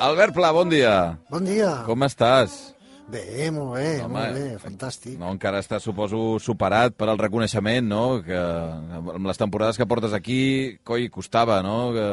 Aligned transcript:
Albert 0.00 0.34
Pla, 0.34 0.50
bon 0.52 0.68
dia. 0.68 1.18
Bon 1.30 1.44
dia. 1.44 1.82
Com 1.86 2.02
estàs? 2.06 2.74
Bé, 3.06 3.52
molt 3.54 3.76
bé, 3.76 4.00
Home, 4.02 4.10
molt 4.18 4.34
bé, 4.34 4.46
fantàstic. 4.58 5.14
No, 5.20 5.28
encara 5.30 5.60
estàs, 5.62 5.84
suposo, 5.86 6.40
superat 6.42 6.96
per 6.98 7.06
al 7.12 7.20
reconeixement, 7.20 7.86
no? 7.86 8.18
Que 8.26 8.34
amb 8.34 9.28
les 9.30 9.38
temporades 9.38 9.78
que 9.78 9.86
portes 9.86 10.16
aquí, 10.16 10.40
coi, 10.82 11.06
costava, 11.14 11.60
no? 11.62 11.92
Que, 11.94 12.08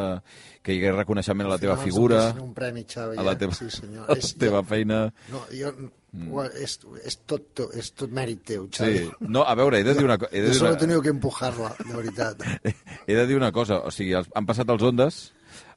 que 0.61 0.75
hi 0.75 0.77
hagués 0.83 0.99
reconeixement 0.99 1.49
a 1.49 1.55
la 1.55 1.57
teva 1.57 1.79
figura, 1.81 2.27
Un 2.37 2.53
premi, 2.53 2.85
Xavi, 2.85 3.17
a 3.17 3.25
la 3.25 3.33
eh? 3.33 3.41
teva, 3.41 3.57
Sí, 3.57 3.71
senyor. 3.73 4.05
a 4.13 4.19
la 4.21 4.31
teva 4.45 4.61
feina... 4.69 5.07
No, 5.33 5.41
jo, 5.49 5.73
mm. 6.14 6.61
és, 6.64 6.77
és, 7.04 7.18
tot, 7.30 7.64
és 7.75 7.91
tot 7.98 8.13
mèrit 8.13 8.43
teu, 8.45 8.68
Sí. 8.70 8.84
Xavi. 8.84 9.27
No, 9.27 9.44
a 9.44 9.55
veure, 9.59 9.80
he 9.80 9.88
de 9.88 9.95
dir 9.98 10.05
una 10.05 10.17
cosa... 10.21 10.31
Jo 10.34 10.45
dir 10.45 10.54
solo 10.58 10.71
una... 10.71 10.80
tenido 10.80 11.02
que 11.02 11.09
empujarla, 11.09 11.73
de 11.80 11.95
veritat. 11.95 12.45
he 13.08 13.16
de 13.16 13.26
dir 13.27 13.38
una 13.38 13.52
cosa. 13.52 13.81
O 13.84 13.91
sigui, 13.91 14.13
han 14.16 14.48
passat 14.49 14.70
els 14.70 14.85
Ondes, 14.85 15.23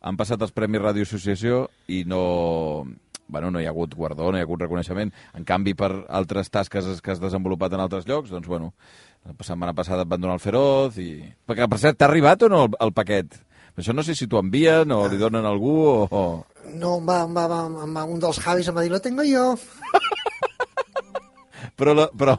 han 0.01 0.17
passat 0.21 0.43
els 0.43 0.55
Premis 0.57 0.85
Ràdio 0.85 1.09
Associació 1.09 1.67
i 1.89 2.05
no... 2.07 2.87
Bueno, 3.27 3.51
no 3.51 3.59
hi 3.59 3.67
ha 3.67 3.73
hagut 3.73 3.97
guardó, 3.99 4.29
no 4.30 4.39
hi 4.39 4.45
ha 4.45 4.47
hagut 4.47 4.61
reconeixement. 4.63 5.11
En 5.35 5.43
canvi, 5.45 5.75
per 5.75 5.91
altres 6.15 6.47
tasques 6.55 7.01
que 7.03 7.11
has 7.11 7.19
desenvolupat 7.19 7.75
en 7.75 7.83
altres 7.83 8.07
llocs, 8.07 8.30
doncs, 8.30 8.47
bueno, 8.47 8.71
la 9.27 9.35
setmana 9.43 9.75
passada 9.75 10.05
et 10.07 10.13
van 10.13 10.23
donar 10.23 10.37
el 10.39 10.45
Feroz 10.45 11.01
i... 11.03 11.25
Perquè, 11.49 11.66
per 11.66 11.80
cert, 11.83 11.99
t'ha 11.99 12.07
arribat 12.07 12.47
o 12.47 12.53
no 12.53 12.63
el, 12.69 12.77
el 12.87 12.95
paquet? 12.95 13.35
Això 13.77 13.93
no 13.93 14.01
sé 14.07 14.15
si 14.16 14.25
t'ho 14.25 14.39
envien 14.41 14.93
o 14.95 15.03
li 15.13 15.19
donen 15.21 15.45
a 15.45 15.51
algú 15.53 15.75
o... 15.85 16.23
No, 16.80 16.97
va, 17.05 17.19
va, 17.29 17.45
va, 17.51 17.61
va, 17.69 18.05
un 18.09 18.23
dels 18.23 18.39
Javis 18.41 18.71
em 18.71 18.79
va 18.79 18.87
dir, 18.87 18.93
lo 18.95 19.03
tengo 19.05 19.27
yo. 19.27 19.51
Però, 21.77 21.93
la, 21.93 22.07
però 22.09 22.37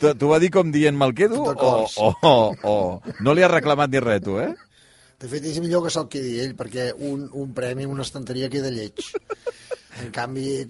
t'ho 0.00 0.30
va 0.30 0.38
dir 0.40 0.48
com 0.54 0.70
dient 0.72 0.96
me'l 0.96 1.12
quedo 1.16 1.42
o, 1.44 1.52
o, 1.52 2.10
o, 2.24 2.34
o 2.64 2.76
no 3.20 3.34
li 3.36 3.44
has 3.44 3.52
reclamat 3.52 3.92
ni 3.92 4.00
res, 4.00 4.22
tu, 4.24 4.38
eh? 4.40 4.54
De 5.20 5.28
fet, 5.28 5.44
és 5.44 5.58
millor 5.60 5.84
que 5.84 5.92
se'l 5.92 6.08
quedi 6.08 6.38
ell, 6.40 6.54
perquè 6.56 6.90
un, 6.96 7.26
un 7.36 7.50
premi, 7.56 7.84
una 7.84 8.06
estanteria 8.06 8.48
queda 8.52 8.70
lleig. 8.72 9.02
En 10.00 10.08
canvi, 10.14 10.62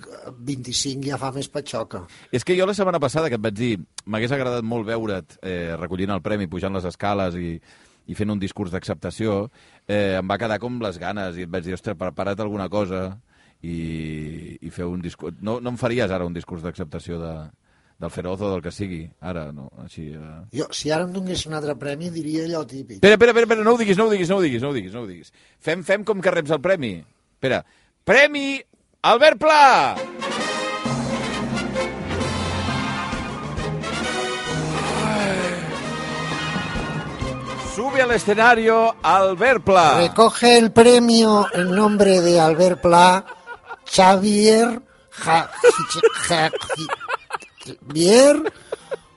25 0.43 1.07
ja 1.07 1.19
fa 1.21 1.29
més 1.31 1.47
patxoca. 1.53 2.01
És 2.35 2.43
que 2.43 2.57
jo 2.59 2.67
la 2.67 2.75
setmana 2.75 2.99
passada 2.99 3.31
que 3.31 3.39
et 3.39 3.45
vaig 3.45 3.55
dir 3.55 3.77
m'hagués 4.11 4.35
agradat 4.35 4.67
molt 4.67 4.89
veure't 4.89 5.37
eh, 5.47 5.77
recollint 5.79 6.11
el 6.17 6.25
premi, 6.25 6.51
pujant 6.51 6.75
les 6.75 6.89
escales 6.91 7.39
i, 7.39 7.53
i 8.11 8.19
fent 8.19 8.35
un 8.35 8.43
discurs 8.43 8.75
d'acceptació, 8.75 9.45
eh, 9.87 10.17
em 10.19 10.27
va 10.27 10.41
quedar 10.41 10.59
com 10.59 10.83
les 10.83 10.99
ganes 10.99 11.39
i 11.39 11.47
et 11.47 11.53
vaig 11.53 11.69
dir, 11.69 11.77
ostres, 11.79 11.99
prepara't 12.01 12.43
alguna 12.43 12.67
cosa 12.73 13.05
i, 13.63 14.59
i 14.59 14.75
fer 14.75 14.89
un 14.91 15.05
discurs... 15.05 15.39
No, 15.47 15.61
no 15.63 15.77
em 15.77 15.79
faries 15.79 16.11
ara 16.11 16.27
un 16.27 16.35
discurs 16.35 16.67
d'acceptació 16.67 17.23
de, 17.23 17.35
del 18.01 18.11
Feroz 18.11 18.41
o 18.41 18.49
del 18.51 18.63
que 18.65 18.71
sigui, 18.73 19.03
ara, 19.21 19.51
no, 19.53 19.67
així... 19.85 20.07
Eh... 20.17 20.39
Jo, 20.57 20.67
si 20.73 20.89
ara 20.91 21.05
em 21.05 21.13
donés 21.13 21.43
un 21.47 21.55
altre 21.59 21.75
premi, 21.77 22.09
diria 22.15 22.47
allò 22.47 22.63
típic. 22.65 22.97
Espera, 22.97 23.19
espera, 23.19 23.35
espera, 23.35 23.45
espera, 23.45 23.65
no 23.67 23.75
ho 23.77 23.79
diguis, 23.83 23.99
no 24.01 24.07
ho 24.09 24.11
diguis, 24.15 24.31
no 24.33 24.39
ho 24.39 24.43
diguis, 24.47 24.63
no 24.65 24.71
ho 24.71 24.75
diguis, 24.79 24.95
no 24.97 25.03
ho 25.05 25.11
diguis. 25.11 25.33
Fem, 25.61 25.85
fem 25.85 26.05
com 26.09 26.21
que 26.25 26.33
reps 26.33 26.57
el 26.57 26.63
premi. 26.65 26.95
Espera, 27.37 27.61
Premi 28.09 28.57
Albert 29.03 29.39
Pla! 29.39 29.97
Sube 37.75 38.03
al 38.03 38.11
escenario 38.11 38.95
Albert 39.03 39.65
Pla. 39.65 39.99
Recoge 40.01 40.59
el 40.59 40.73
premio 40.73 41.47
en 41.53 41.75
nombre 41.75 42.21
de 42.21 42.41
Albert 42.41 42.81
Pla, 42.83 43.25
Xavier 43.87 44.83
Ja- 45.11 45.51
Ja- 46.29 46.51
Javier 47.65 48.37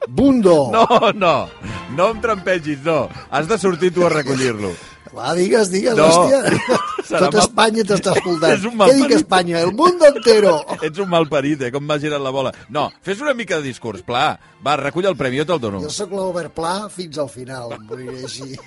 Bundo. 0.07 0.69
No, 0.71 1.11
no, 1.13 1.49
no 1.95 2.09
em 2.11 2.19
trampegis, 2.21 2.81
no. 2.83 3.07
Has 3.31 3.47
de 3.47 3.57
sortir 3.57 3.93
tu 3.95 4.03
a 4.05 4.09
recollir-lo. 4.09 4.73
Va, 5.15 5.33
digues, 5.37 5.69
digues, 5.71 5.95
No. 5.95 6.07
hòstia. 6.09 6.41
Serà 7.07 7.27
Tot 7.29 7.35
mal- 7.35 7.43
Espanya 7.43 7.83
t'està 7.87 8.15
escoltant. 8.17 8.53
És 8.57 8.63
un 8.65 8.77
Què 8.81 8.93
dic. 8.97 9.11
Espanya? 9.19 9.59
El 9.61 9.71
mundo 9.77 10.07
entero. 10.09 10.55
Ets 10.81 10.99
un 10.99 11.07
mal 11.11 11.27
parit, 11.29 11.61
eh, 11.61 11.69
com 11.71 11.85
m'has 11.85 12.01
girat 12.01 12.19
la 12.23 12.31
bola. 12.33 12.51
No, 12.73 12.87
fes 13.05 13.21
una 13.21 13.33
mica 13.37 13.59
de 13.61 13.67
discurs, 13.69 14.01
Pla. 14.03 14.25
Va, 14.65 14.75
recull 14.81 15.05
el 15.07 15.15
premi, 15.19 15.37
jo 15.39 15.45
te'l 15.45 15.61
dono. 15.61 15.79
Jo 15.85 15.91
sóc 15.93 16.11
l'Obert 16.17 16.51
Pla 16.57 16.89
fins 16.91 17.19
al 17.21 17.29
final, 17.29 17.77
moriré 17.87 18.23
així. 18.25 18.57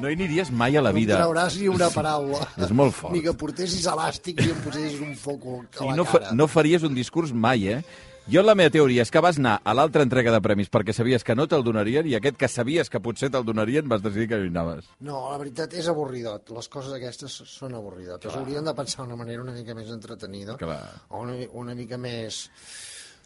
No 0.00 0.08
hi 0.10 0.16
aniries 0.16 0.50
mai 0.50 0.74
a 0.74 0.82
la 0.82 0.90
No 0.90 0.96
vida. 0.98 1.20
trauràs 1.20 1.54
ni 1.60 1.68
una 1.70 1.86
paraula. 1.94 2.40
És 2.58 2.72
molt 2.74 2.96
fort. 2.96 3.12
Ni 3.14 3.20
que 3.22 3.34
portessis 3.38 3.84
elàstic 3.86 4.40
i 4.42 4.48
em 4.50 4.58
posessis 4.64 4.98
un 5.04 5.14
foco 5.14 5.60
a 5.78 5.84
I 5.84 5.90
la 5.92 5.96
no, 6.00 6.04
fa, 6.08 6.18
cara. 6.18 6.32
no 6.34 6.48
faries 6.50 6.82
un 6.82 6.94
discurs 6.96 7.30
mai, 7.32 7.68
eh? 7.76 7.84
Jo 8.24 8.40
la 8.42 8.54
meva 8.56 8.72
teoria 8.72 9.02
és 9.04 9.10
que 9.12 9.20
vas 9.20 9.36
anar 9.36 9.58
a 9.68 9.74
l'altra 9.76 10.00
entrega 10.06 10.32
de 10.32 10.38
premis 10.40 10.70
perquè 10.72 10.94
sabies 10.96 11.24
que 11.26 11.34
no 11.36 11.44
te'l 11.50 11.64
donarien 11.66 12.06
i 12.08 12.14
aquest 12.16 12.38
que 12.40 12.48
sabies 12.48 12.88
que 12.88 13.00
potser 13.04 13.28
te'l 13.30 13.44
donarien 13.44 13.84
vas 13.90 14.00
decidir 14.00 14.30
que 14.30 14.38
no 14.40 14.46
hi 14.46 14.52
anaves. 14.52 14.86
No, 15.04 15.18
la 15.30 15.36
veritat 15.42 15.74
és 15.76 15.90
avorridot. 15.92 16.48
Les 16.56 16.68
coses 16.72 16.94
aquestes 16.96 17.34
són 17.50 17.74
avorridotes. 17.76 18.32
Haurien 18.32 18.64
de 18.64 18.72
pensar 18.78 19.04
d'una 19.04 19.18
manera 19.20 19.42
una 19.44 19.52
mica 19.52 19.76
més 19.76 19.90
entretenida. 19.92 20.56
Clar. 20.56 20.80
O 21.10 21.20
una, 21.26 21.36
una 21.52 21.74
mica 21.76 21.98
més... 22.00 22.46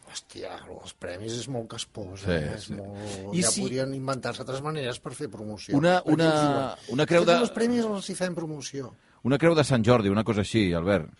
Hòstia, 0.09 0.55
els 0.73 0.95
premis 0.97 1.35
és 1.37 1.47
molt 1.53 1.67
caspós. 1.69 2.23
Sí, 2.25 2.33
eh? 2.33 2.55
és 2.57 2.67
sí. 2.71 2.75
molt... 2.75 3.35
I 3.37 3.43
ja 3.45 3.51
si- 3.53 3.61
podrien 3.67 3.91
inventar-se 3.95 4.41
altres 4.43 4.63
maneres 4.65 4.99
per 5.05 5.13
fer 5.15 5.29
promoció. 5.31 5.77
Una- 5.77 5.99
una- 6.09 6.75
una 6.89 7.05
creu 7.07 7.27
de- 7.29 7.35
"Escolta, 7.37 7.41
Els 7.45 7.53
premis 7.55 7.85
els 7.85 8.09
hi 8.11 8.15
fem 8.17 8.35
promoció. 8.35 8.95
Una 9.29 9.37
creu 9.39 9.55
de 9.55 9.63
Sant 9.69 9.85
Jordi, 9.85 10.09
una 10.09 10.25
cosa 10.25 10.41
així, 10.41 10.73
Albert. 10.73 11.11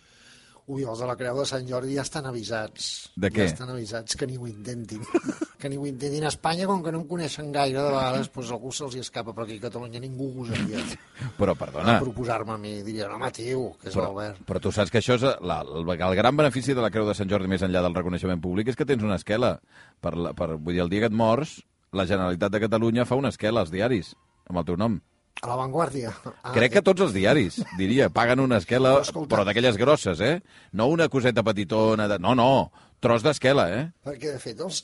Ui, 0.69 0.83
els 0.85 0.99
de 1.01 1.07
la 1.09 1.15
Creu 1.17 1.39
de 1.41 1.45
Sant 1.49 1.65
Jordi 1.65 1.95
ja 1.97 2.03
estan 2.05 2.27
avisats. 2.29 2.89
De 3.17 3.31
què? 3.33 3.47
Ja 3.47 3.55
estan 3.55 3.71
avisats 3.73 4.13
que 4.19 4.27
ni 4.29 4.35
ho 4.37 4.45
intentin. 4.45 5.01
que 5.59 5.71
ni 5.71 5.79
ho 5.81 5.87
intentin 5.89 6.27
a 6.27 6.29
Espanya, 6.29 6.67
com 6.69 6.83
que 6.85 6.93
no 6.93 7.01
em 7.01 7.07
coneixen 7.09 7.49
gaire, 7.55 7.79
de 7.81 7.89
vegades 7.89 8.29
doncs, 8.29 8.51
algú 8.53 8.71
se'ls 8.75 8.99
escapa, 9.01 9.33
però 9.33 9.47
aquí 9.47 9.57
a 9.57 9.63
Catalunya 9.65 9.99
ningú 10.03 10.29
gosaria 10.37 10.83
Però, 11.39 11.55
perdona, 11.57 11.97
proposar-me 12.03 12.53
a 12.53 12.59
mi. 12.61 12.75
Dirien, 12.85 13.17
home, 13.17 13.31
tio, 13.35 13.65
que 13.81 13.89
és 13.89 13.97
l'Albert. 13.97 14.45
però 14.45 14.61
tu 14.61 14.71
saps 14.75 14.93
que 14.93 15.01
això 15.01 15.17
és 15.17 15.25
la, 15.41 15.59
el, 15.65 15.89
el 15.89 16.17
gran 16.21 16.37
benefici 16.37 16.77
de 16.77 16.85
la 16.85 16.93
Creu 16.93 17.09
de 17.09 17.17
Sant 17.17 17.33
Jordi 17.33 17.49
més 17.49 17.65
enllà 17.65 17.81
del 17.83 17.97
reconeixement 17.97 18.39
públic 18.45 18.69
és 18.69 18.77
que 18.77 18.87
tens 18.87 19.03
una 19.03 19.17
esquela. 19.17 19.55
Per, 19.99 20.13
la, 20.15 20.37
per, 20.37 20.53
vull 20.53 20.77
dir, 20.77 20.85
el 20.85 20.93
dia 20.93 21.07
que 21.07 21.09
et 21.11 21.17
mors, 21.25 21.59
la 21.97 22.05
Generalitat 22.05 22.53
de 22.53 22.61
Catalunya 22.67 23.09
fa 23.09 23.17
una 23.17 23.33
esquela 23.33 23.65
als 23.65 23.73
diaris 23.73 24.13
amb 24.49 24.61
el 24.61 24.69
teu 24.69 24.77
nom. 24.77 25.01
A 25.41 25.47
l'avantguàrdia. 25.47 26.11
Ah, 26.43 26.51
Crec 26.51 26.73
que 26.73 26.81
tots 26.83 26.99
els 27.05 27.13
diaris, 27.15 27.61
diria, 27.79 28.09
paguen 28.11 28.41
una 28.43 28.57
esquela, 28.59 28.97
Però 28.97 29.05
escolta- 29.07 29.35
però 29.35 29.45
d'aquelles 29.47 29.77
grosses, 29.79 30.19
eh? 30.19 30.41
No 30.73 30.87
una 30.91 31.07
coseta 31.07 31.43
petitona, 31.43 32.07
de... 32.11 32.17
no, 32.19 32.35
no, 32.35 32.71
tros 32.99 33.23
d'esquela, 33.23 33.65
eh? 33.71 33.83
Perquè, 34.03 34.33
de 34.35 34.39
fet, 34.43 34.59
els, 34.59 34.81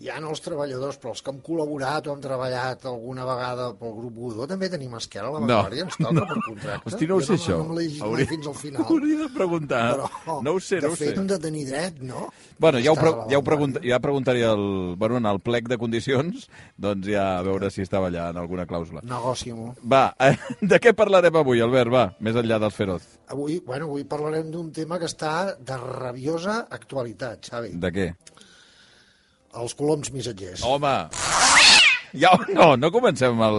ja 0.00 0.16
no 0.22 0.30
els 0.32 0.40
treballadors, 0.44 0.96
però 1.02 1.12
els 1.12 1.20
que 1.22 1.32
hem 1.34 1.40
col·laborat 1.44 2.06
o 2.08 2.14
hem 2.14 2.22
treballat 2.24 2.86
alguna 2.88 3.26
vegada 3.28 3.66
pel 3.78 3.92
grup 3.98 4.14
Godó, 4.18 4.46
també 4.48 4.70
tenim 4.72 4.94
esquela 4.96 5.28
a 5.28 5.34
l'avantguàrdia, 5.34 5.84
ens 5.88 5.98
toca 5.98 6.14
no. 6.16 6.26
per 6.30 6.38
contracte. 6.48 6.88
Hosti, 6.92 7.08
no 7.10 7.18
ho 7.18 7.24
sé, 7.26 7.36
això. 7.36 7.58
No, 7.58 7.66
no 7.68 7.76
me 7.76 7.82
llegit 7.84 8.00
mai 8.00 8.08
Hauria- 8.10 8.28
fins 8.32 8.46
al 8.52 8.56
final. 8.64 8.86
Hauria 8.88 9.18
de 9.24 9.28
preguntar. 9.36 9.82
Però, 9.98 10.38
no 10.46 10.54
ho 10.56 10.60
sé, 10.64 10.80
de 10.80 10.86
no 10.88 10.92
ho 10.94 10.96
fet, 11.00 11.12
sé. 11.12 11.20
hem 11.20 11.28
de 11.34 11.38
tenir 11.44 11.66
dret, 11.68 12.00
no? 12.00 12.28
Bueno, 12.58 12.80
ja 12.82 12.94
ho, 12.94 12.96
pre 12.98 13.12
ja 13.30 13.38
ho 13.38 13.44
pregunt 13.46 13.76
l'avantguàrdia. 13.76 13.92
ja 13.92 14.00
preguntaria 14.08 14.52
el, 14.56 14.64
bueno, 14.98 15.20
en 15.20 15.26
el 15.26 15.38
plec 15.44 15.68
de 15.68 15.76
condicions, 15.78 16.48
doncs 16.76 17.06
ja 17.12 17.26
a 17.38 17.44
veure 17.46 17.68
si 17.70 17.84
estava 17.84 18.08
allà 18.08 18.30
en 18.32 18.40
alguna 18.40 18.64
clàusula. 18.66 19.04
Negoci-m'ho. 19.04 19.74
Va, 19.84 20.06
eh, 20.24 20.32
de 20.62 20.80
què 20.80 20.94
parlarem 20.96 21.36
avui, 21.36 21.60
Albert? 21.60 21.92
Va, 21.92 22.06
més 22.24 22.34
enllà 22.38 22.58
dels 22.64 22.74
feroz. 22.80 23.04
Avui, 23.28 23.58
bueno, 23.60 23.90
avui 23.90 24.06
parlarem 24.08 24.48
d'un 24.50 24.70
tema 24.72 24.96
que 24.98 25.04
està 25.10 25.52
de 25.60 25.76
rabiosa 25.76 26.62
actualitat, 26.72 27.44
Xavi. 27.44 27.57
De 27.66 27.90
què? 27.94 28.08
Els 29.58 29.74
coloms 29.74 30.12
missatgers. 30.14 30.62
Home! 30.66 30.94
Ja, 32.16 32.30
no, 32.54 32.70
no 32.80 32.90
comencem 32.94 33.34
amb 33.36 33.44
el, 33.48 33.58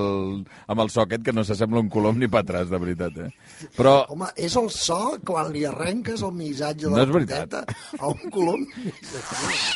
amb 0.71 0.81
el 0.85 0.89
so 0.89 1.03
aquest, 1.03 1.21
que 1.25 1.33
no 1.35 1.43
s'assembla 1.45 1.81
un 1.83 1.89
colom 1.93 2.17
ni 2.17 2.27
per 2.31 2.41
atràs, 2.43 2.69
de 2.71 2.79
veritat, 2.81 3.17
eh? 3.21 3.29
Però, 3.77 4.05
Home, 4.09 4.29
és 4.39 4.55
el 4.57 4.69
so 4.73 5.17
quan 5.27 5.51
li 5.53 5.65
arrenques 5.69 6.23
el 6.25 6.31
missatge 6.33 6.87
de 6.87 6.93
No 6.93 7.03
la 7.03 7.05
puteta 7.11 7.63
a 7.99 8.07
un 8.09 8.31
colom 8.33 8.63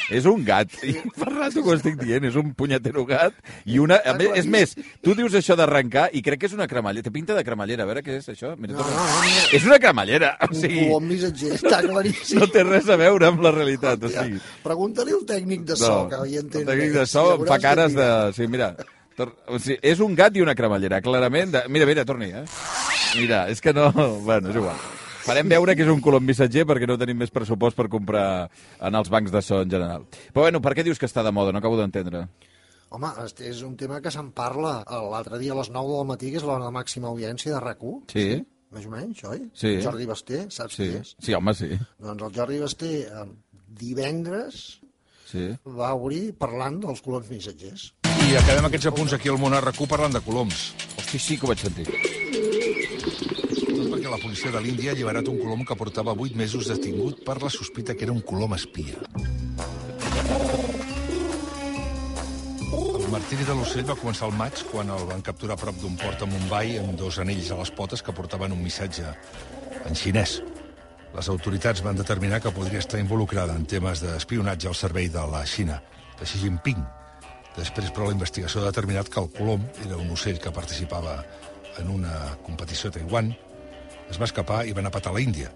és 0.10 0.26
un 0.30 0.44
gat. 0.46 0.72
I 0.86 0.96
per 1.18 1.30
rato 1.34 1.62
que 1.64 1.70
ho 1.70 1.76
estic 1.78 1.98
dient, 2.02 2.26
és 2.30 2.36
un 2.40 2.54
punyetero 2.58 3.06
gat. 3.10 3.36
I 3.70 3.80
una... 3.84 4.00
A 4.04 4.14
més, 4.18 4.32
és 4.44 4.48
més, 4.50 4.74
tu 5.04 5.16
dius 5.18 5.36
això 5.38 5.56
d'arrencar 5.60 6.08
i 6.16 6.22
crec 6.26 6.42
que 6.44 6.50
és 6.50 6.56
una 6.58 6.68
cremallera. 6.70 7.06
Té 7.08 7.14
pinta 7.14 7.36
de 7.38 7.44
cremallera. 7.46 7.84
A 7.86 7.90
veure 7.90 8.04
què 8.06 8.18
és 8.20 8.30
això. 8.34 8.54
Mira, 8.58 8.74
No, 8.78 8.86
no, 8.88 9.04
no. 9.06 9.32
És 9.56 9.66
una 9.68 9.80
cremallera. 9.82 10.34
O 10.44 10.50
Un 10.54 10.60
sigui, 10.60 10.86
colom 10.90 11.08
missatger, 11.10 11.54
està 11.58 11.80
claríssim. 11.86 12.40
no 12.42 12.48
té 12.54 12.64
res 12.68 12.90
a 12.90 12.98
veure 13.00 13.30
amb 13.30 13.42
la 13.46 13.52
realitat. 13.56 14.04
O 14.04 14.12
sigui, 14.12 14.40
Pregunta-li 14.64 15.16
al 15.16 15.26
tècnic 15.30 15.66
de 15.70 15.78
so, 15.80 15.94
que 16.12 16.20
hi 16.30 16.38
entén. 16.42 16.64
el 16.64 16.70
tècnic 16.74 16.94
de 17.00 17.06
so 17.10 17.24
i 17.24 17.34
em 17.34 17.44
veuràs 17.44 17.54
fa 17.54 17.60
cares 17.64 17.96
de... 17.98 18.08
Sí, 18.38 18.48
mira, 18.52 18.63
tor... 19.18 19.32
o 19.48 19.60
sigui, 19.60 19.78
és 19.94 20.00
un 20.04 20.16
gat 20.18 20.36
i 20.38 20.44
una 20.46 20.56
cremallera, 20.58 21.02
clarament. 21.06 21.52
De... 21.56 21.64
Mira, 21.74 21.88
mira, 21.90 22.06
torni, 22.08 22.32
eh? 22.34 22.44
Mira, 23.20 23.46
és 23.54 23.62
que 23.62 23.74
no... 23.76 23.90
Bueno, 24.26 24.50
és 24.54 24.60
igual. 24.62 24.78
Farem 25.24 25.48
veure 25.48 25.76
que 25.78 25.86
és 25.86 25.92
un 25.92 26.02
colom 26.04 26.26
missatger 26.28 26.66
perquè 26.68 26.88
no 26.90 26.98
tenim 27.00 27.22
més 27.22 27.32
pressupost 27.32 27.78
per 27.80 27.86
comprar 27.92 28.50
en 28.84 28.98
els 29.00 29.08
bancs 29.14 29.32
de 29.32 29.40
so 29.46 29.62
en 29.64 29.70
general. 29.72 30.04
Però 30.34 30.44
bueno, 30.48 30.60
per 30.64 30.74
què 30.76 30.84
dius 30.84 31.00
que 31.00 31.08
està 31.08 31.24
de 31.24 31.32
moda? 31.32 31.54
No 31.56 31.62
acabo 31.62 31.78
d'entendre. 31.80 32.26
Home, 32.94 33.10
és 33.48 33.62
un 33.66 33.78
tema 33.80 34.02
que 34.04 34.12
se'n 34.14 34.34
parla 34.36 34.74
l'altre 34.86 35.40
dia 35.42 35.56
a 35.56 35.58
les 35.62 35.72
9 35.74 35.96
del 35.96 36.10
matí, 36.12 36.30
que 36.34 36.42
és 36.42 36.44
l'hora 36.46 36.68
de 36.68 36.74
màxima 36.76 37.08
audiència 37.10 37.54
de 37.56 37.62
RAC1. 37.64 37.96
Sí. 38.12 38.26
Més 38.76 38.86
o 38.90 38.92
menys, 38.92 39.24
oi? 39.30 39.40
Sí. 39.58 39.72
Jordi 39.86 40.06
Basté, 40.10 40.44
saps 40.54 40.76
Sí, 40.76 40.90
qui 40.92 41.00
és? 41.00 41.16
sí 41.24 41.34
home, 41.38 41.54
sí. 41.58 41.72
Doncs 42.04 42.28
el 42.28 42.36
Jordi 42.36 42.60
Basté, 42.62 42.92
eh, 43.08 43.26
divendres, 43.88 44.60
Sí. 45.32 45.48
va 45.66 45.94
obrir 45.98 46.34
parlant 46.38 46.82
dels 46.84 47.02
coloms 47.02 47.30
missatgers. 47.32 47.88
I 48.24 48.38
acabem 48.40 48.64
aquests 48.70 48.88
apunts 48.88 49.14
aquí 49.16 49.28
al 49.28 49.38
món 49.38 49.52
RQ 49.58 49.84
parlant 49.92 50.14
de 50.16 50.22
coloms. 50.24 50.60
Hosti, 50.96 51.20
sí 51.20 51.36
que 51.38 51.44
ho 51.44 51.50
vaig 51.50 51.60
sentir. 51.60 51.84
Tot 51.92 53.90
perquè 53.92 54.08
la 54.08 54.20
policia 54.22 54.52
de 54.54 54.62
l'Índia 54.64 54.92
ha 54.92 54.94
alliberat 54.96 55.28
un 55.28 55.42
colom 55.42 55.66
que 55.68 55.76
portava 55.76 56.14
8 56.16 56.40
mesos 56.40 56.70
detingut 56.72 57.20
per 57.28 57.36
la 57.44 57.52
sospita 57.52 57.98
que 58.00 58.08
era 58.08 58.16
un 58.16 58.24
colom 58.24 58.56
espia. 58.56 58.96
El 62.72 63.10
martiri 63.12 63.44
de 63.44 63.60
l'ocell 63.60 63.92
va 63.92 64.00
començar 64.00 64.32
al 64.32 64.40
maig 64.40 64.64
quan 64.72 64.96
el 64.96 65.06
van 65.12 65.28
capturar 65.28 65.60
a 65.60 65.64
prop 65.66 65.84
d'un 65.84 66.00
port 66.00 66.24
a 66.24 66.32
Mumbai 66.32 66.80
amb 66.80 66.96
dos 67.04 67.20
anells 67.20 67.52
a 67.52 67.60
les 67.60 67.76
potes 67.76 68.02
que 68.02 68.16
portaven 68.16 68.56
un 68.56 68.64
missatge 68.64 69.04
en 69.84 70.00
xinès. 70.00 70.40
Les 71.14 71.30
autoritats 71.30 71.84
van 71.84 72.00
determinar 72.00 72.40
que 72.42 72.56
podria 72.56 72.80
estar 72.80 73.04
involucrada 73.04 73.60
en 73.60 73.68
temes 73.68 74.02
d'espionatge 74.02 74.72
al 74.72 74.80
servei 74.80 75.12
de 75.12 75.28
la 75.28 75.46
Xina, 75.46 75.84
de 76.18 76.26
Xi 76.26 76.48
Jinping. 76.48 77.03
Després, 77.58 77.92
però, 77.94 78.08
la 78.10 78.16
investigació 78.16 78.62
ha 78.62 78.72
determinat 78.72 79.10
que 79.14 79.22
el 79.22 79.30
colom 79.36 79.66
era 79.86 79.98
un 80.00 80.10
ocell 80.16 80.40
que 80.42 80.54
participava 80.54 81.20
en 81.82 81.90
una 81.90 82.38
competició 82.46 82.90
a 82.90 82.98
Taiwan, 82.98 83.34
es 84.10 84.20
va 84.22 84.30
escapar 84.30 84.64
i 84.68 84.74
va 84.74 84.82
anar 84.84 84.94
a 84.94 84.98
patar 84.98 85.14
a 85.14 85.18
l'Índia. 85.18 85.52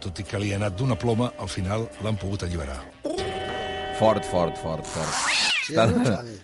Tot 0.00 0.20
i 0.20 0.24
que 0.28 0.40
li 0.40 0.52
ha 0.52 0.60
anat 0.60 0.76
d'una 0.76 0.96
ploma, 1.00 1.32
al 1.40 1.48
final 1.48 1.86
l'han 2.04 2.18
pogut 2.20 2.44
alliberar. 2.44 2.78
Fort, 3.96 4.24
fort, 4.28 4.58
fort, 4.60 4.84
fort. 4.84 5.46
Sí? 5.66 5.74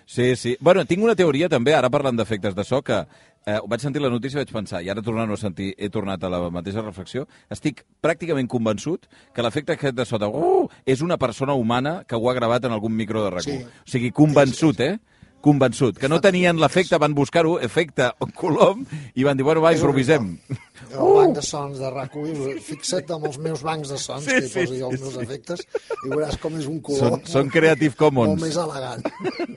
Sí, 0.06 0.36
sí. 0.36 0.56
Bueno, 0.58 0.84
tinc 0.88 1.04
una 1.04 1.14
teoria 1.14 1.48
també, 1.52 1.76
ara 1.76 1.90
parlant 1.92 2.16
d'efectes 2.18 2.56
de 2.56 2.64
so, 2.66 2.80
que 2.82 3.04
eh, 3.46 3.58
vaig 3.68 3.80
sentir 3.82 4.02
la 4.02 4.10
notícia 4.12 4.38
i 4.38 4.42
vaig 4.44 4.52
pensar, 4.54 4.82
i 4.82 4.90
ara 4.92 5.02
tornant 5.02 5.30
a 5.32 5.36
sentir, 5.40 5.72
he 5.78 5.88
tornat 5.92 6.22
a 6.24 6.30
la 6.32 6.42
mateixa 6.50 6.82
reflexió, 6.84 7.26
estic 7.50 7.84
pràcticament 8.02 8.48
convençut 8.50 9.08
que 9.34 9.42
l'efecte 9.44 9.76
aquest 9.76 9.96
de 9.98 10.06
so 10.08 10.18
de 10.22 10.28
uh, 10.28 10.66
és 10.86 11.02
una 11.02 11.18
persona 11.18 11.54
humana 11.54 12.02
que 12.06 12.16
ho 12.18 12.28
ha 12.30 12.34
gravat 12.38 12.64
en 12.68 12.72
algun 12.76 12.94
micro 12.96 13.24
de 13.24 13.30
rac 13.30 13.42
Sí. 13.42 13.58
O 13.62 13.90
sigui, 13.90 14.12
convençut, 14.14 14.80
eh? 14.80 14.98
Convençut. 15.42 15.96
Que 15.98 16.06
no 16.06 16.20
tenien 16.22 16.54
l'efecte, 16.62 16.94
van 17.02 17.16
buscar-ho, 17.18 17.56
efecte 17.58 18.12
colom, 18.38 18.84
i 19.18 19.24
van 19.26 19.36
dir, 19.36 19.42
bueno, 19.42 19.60
va, 19.64 19.72
improvisem. 19.74 20.36
El 20.92 21.14
banc 21.16 21.34
de 21.34 21.42
sons 21.42 21.80
de 21.82 21.90
rac 21.90 22.14
fixa't 22.62 23.10
amb 23.16 23.26
els 23.26 23.38
meus 23.42 23.62
bancs 23.66 23.90
de 23.90 23.98
sons, 23.98 24.22
Sí, 24.28 24.36
que 24.36 24.44
hi 24.44 24.48
sí, 24.52 24.54
posi 24.60 24.82
els 24.86 24.94
sí, 25.00 25.02
meus 25.02 25.14
sí. 25.16 25.22
efectes, 25.24 25.64
i 26.04 26.10
veuràs 26.12 26.38
com 26.42 26.58
és 26.60 26.66
un 26.70 26.78
color 26.84 27.00
Són, 27.16 27.26
són 27.32 27.50
Creative 27.54 27.96
Commons. 27.98 28.36
molt 28.36 28.44
més 28.44 28.58
elegant. 28.60 29.02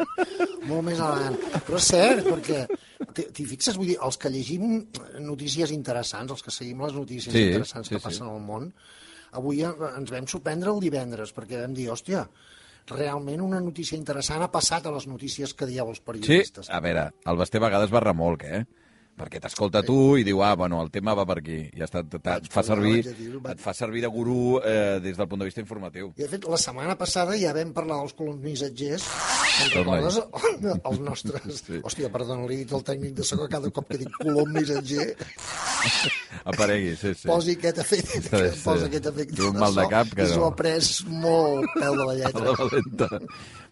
molt 0.71 0.85
més 0.89 0.97
elegant. 1.01 1.37
Però 1.67 1.81
és 1.81 1.89
cert, 1.91 2.25
perquè 2.31 2.65
t'hi 3.13 3.45
fixes, 3.45 3.75
vull 3.77 3.87
dir, 3.91 3.97
els 4.03 4.17
que 4.17 4.29
llegim 4.31 4.85
notícies 5.19 5.71
interessants, 5.75 6.31
els 6.31 6.43
que 6.45 6.51
seguim 6.51 6.81
les 6.85 6.93
notícies 6.95 7.33
Sí, 7.33 7.47
interessants 7.49 7.87
sí, 7.89 7.95
que 7.95 7.99
sí. 7.99 8.05
passen 8.07 8.27
al 8.31 8.39
món, 8.41 8.69
avui 9.35 9.61
ens 9.65 10.11
vam 10.13 10.27
sorprendre 10.31 10.71
el 10.71 10.79
divendres, 10.79 11.33
perquè 11.35 11.61
vam 11.65 11.73
dir, 11.75 11.89
hòstia, 11.91 12.25
realment 12.87 13.41
una 13.41 13.59
notícia 13.59 13.97
interessant 13.97 14.43
ha 14.45 14.51
passat 14.53 14.85
a 14.85 14.91
les 14.93 15.07
notícies 15.09 15.53
que 15.57 15.65
dieu 15.65 15.87
els 15.89 15.97
Sí, 15.97 16.03
periodistes. 16.05 16.69
a 16.69 16.79
veure, 16.79 17.09
el 17.25 17.37
Basté 17.37 17.57
a 17.57 17.61
vegades 17.67 17.91
va 17.93 17.99
remolc, 18.03 18.43
eh? 18.45 18.65
Perquè 19.15 19.39
t'escolta 19.39 19.79
tu 19.81 20.17
i 20.19 20.25
diu, 20.27 20.41
ah, 20.43 20.55
bueno, 20.59 20.81
el 20.83 20.89
tema 20.91 21.13
va 21.15 21.23
per 21.25 21.37
aquí. 21.39 21.69
Ja 21.71 21.85
està, 21.87 22.01
et, 22.03 22.15
et, 22.19 22.49
fa 22.51 22.61
servir, 22.67 22.97
et 23.07 23.61
fa 23.63 23.71
servir 23.73 24.01
de 24.03 24.09
gurú 24.11 24.59
eh, 24.59 24.99
des 24.99 25.15
del 25.15 25.27
punt 25.31 25.39
de 25.39 25.45
vista 25.47 25.61
informatiu. 25.63 26.11
I, 26.17 26.23
de 26.23 26.27
fet, 26.27 26.43
la 26.51 26.57
setmana 26.59 26.97
passada 26.99 27.37
ja 27.39 27.53
vam 27.55 27.71
parlar 27.71 28.01
dels 28.03 28.13
Torna-hi. 28.13 29.34
Recordes? 29.75 30.19
Els 30.75 31.01
nostres... 31.05 31.61
Sí. 31.65 31.79
Hòstia, 31.85 32.09
perdona, 32.13 32.47
li 32.49 32.59
he 32.59 32.63
dit 32.63 32.73
al 32.75 32.83
tècnic 32.87 33.15
de 33.19 33.27
que 33.29 33.47
cada 33.51 33.71
cop 33.75 33.89
que 33.91 33.99
dic 34.01 34.11
colom 34.19 34.51
missatger 34.55 35.07
Aparegui, 36.51 36.95
sí, 36.99 37.13
sí. 37.17 37.27
posi 37.27 37.55
aquest 37.57 37.79
efecte, 37.81 38.21
Sí, 38.21 38.29
sí. 38.53 38.61
posa 38.63 38.85
aquest 38.89 39.07
efecte 39.11 39.35
Té 39.39 39.47
un 39.49 39.57
mal 39.57 39.73
de 39.75 39.85
cap 39.89 40.11
que 40.13 40.25
i 40.27 40.29
s'ho 40.29 40.43
no. 40.43 40.49
ha 40.51 40.55
pres 40.55 40.89
molt 41.09 41.65
peu 41.73 41.95
de 41.97 42.05
la 42.05 42.15
lletra. 42.19 42.43
la 42.45 42.57
valenta. 42.59 43.09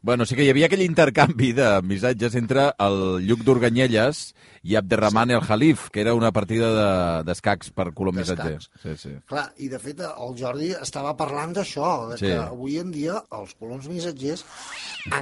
Bueno, 0.03 0.25
sí 0.27 0.35
que 0.35 0.43
hi 0.43 0.49
havia 0.51 0.65
aquell 0.67 0.81
intercanvi 0.83 1.53
de 1.55 1.67
missatges 1.87 2.33
entre 2.35 2.65
el 2.83 2.97
Lluc 3.23 3.45
d'Urganyelles 3.47 4.23
i 4.67 4.75
Abderrahman 4.75 5.31
el 5.31 5.45
Halif, 5.47 5.85
que 5.93 6.01
era 6.01 6.13
una 6.17 6.31
partida 6.35 6.71
de- 6.75 7.23
d'escacs 7.29 7.69
per 7.71 7.91
colom 7.95 8.15
missatger. 8.19 8.57
Sí, 8.81 8.97
sí. 8.99 9.13
Clar, 9.29 9.45
i 9.63 9.69
de 9.71 9.79
fet 9.79 10.01
el 10.03 10.35
Jordi 10.39 10.73
estava 10.75 11.13
parlant 11.19 11.53
d'això, 11.55 12.09
de 12.11 12.17
Sí. 12.19 12.25
que 12.31 12.35
avui 12.41 12.79
en 12.81 12.91
dia 12.91 13.21
els 13.31 13.53
coloms 13.59 13.87
missatgers 13.87 14.43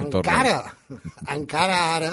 encara, 0.00 0.58
encara 1.30 1.78
ara 1.96 2.12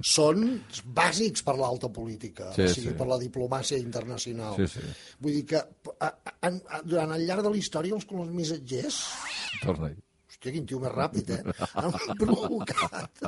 són 0.00 0.44
bàsics 0.84 1.42
per 1.46 1.56
l'alta 1.58 1.90
política, 1.92 2.50
Sí, 2.56 2.66
o 2.66 2.74
sigui, 2.74 2.92
sí. 2.92 2.98
per 2.98 3.06
la 3.10 3.18
diplomàcia 3.20 3.78
internacional. 3.80 4.56
Sí, 4.60 4.68
sí. 4.78 4.92
Vull 5.20 5.40
dir 5.40 5.46
que 5.54 5.60
a, 5.60 6.10
a, 6.10 6.50
a, 6.50 6.82
durant 6.84 7.12
el 7.16 7.26
llarg 7.28 7.44
de 7.46 7.52
la 7.52 7.60
història 7.60 7.96
els 7.96 8.06
coloms 8.08 8.32
missatgers 8.36 9.02
Torna-hi. 9.60 9.98
Hòstia, 10.30 10.52
quin 10.54 10.64
tio 10.64 10.78
més 10.80 10.92
ràpid, 10.94 11.30
eh? 11.34 11.66
Han 11.82 11.92
provocat, 12.16 13.18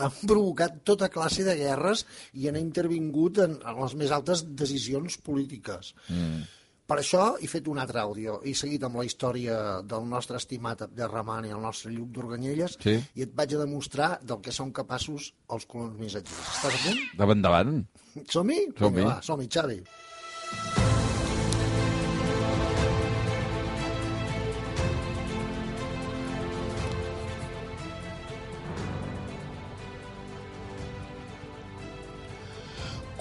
han 0.00 0.14
provocat 0.22 0.78
tota 0.88 1.10
classe 1.12 1.44
de 1.44 1.52
guerres 1.58 2.06
i 2.32 2.48
han 2.48 2.56
intervingut 2.56 3.42
en, 3.44 3.58
en 3.60 3.82
les 3.82 3.96
més 4.00 4.14
altes 4.16 4.46
decisions 4.62 5.18
polítiques. 5.26 5.92
Mm. 6.08 6.40
Per 6.90 6.96
això 6.98 7.36
he 7.38 7.46
fet 7.46 7.68
un 7.70 7.78
altre 7.78 8.00
àudio. 8.02 8.40
He 8.42 8.50
seguit 8.58 8.82
amb 8.82 8.98
la 8.98 9.04
història 9.06 9.58
del 9.86 10.08
nostre 10.10 10.40
estimat 10.42 10.82
Abderrahman 10.88 11.46
i 11.46 11.52
el 11.54 11.62
nostre 11.62 11.92
Lluc 11.94 12.10
d'Organyelles 12.16 12.74
Sí. 12.82 12.96
i 13.14 13.22
et 13.28 13.36
vaig 13.38 13.54
a 13.54 13.62
demostrar 13.62 14.10
del 14.26 14.42
que 14.42 14.50
són 14.50 14.72
capaços 14.74 15.30
els 15.54 15.66
colons 15.70 15.94
missatgers. 16.02 16.42
Estàs 16.56 16.74
a 16.74 16.84
punt? 16.88 17.00
Davant, 17.22 17.46
davant. 17.46 17.80
Som-hi? 18.26 18.60
Som-hi. 18.82 19.06
Som-hi, 19.22 19.46
Xavi. 19.46 19.80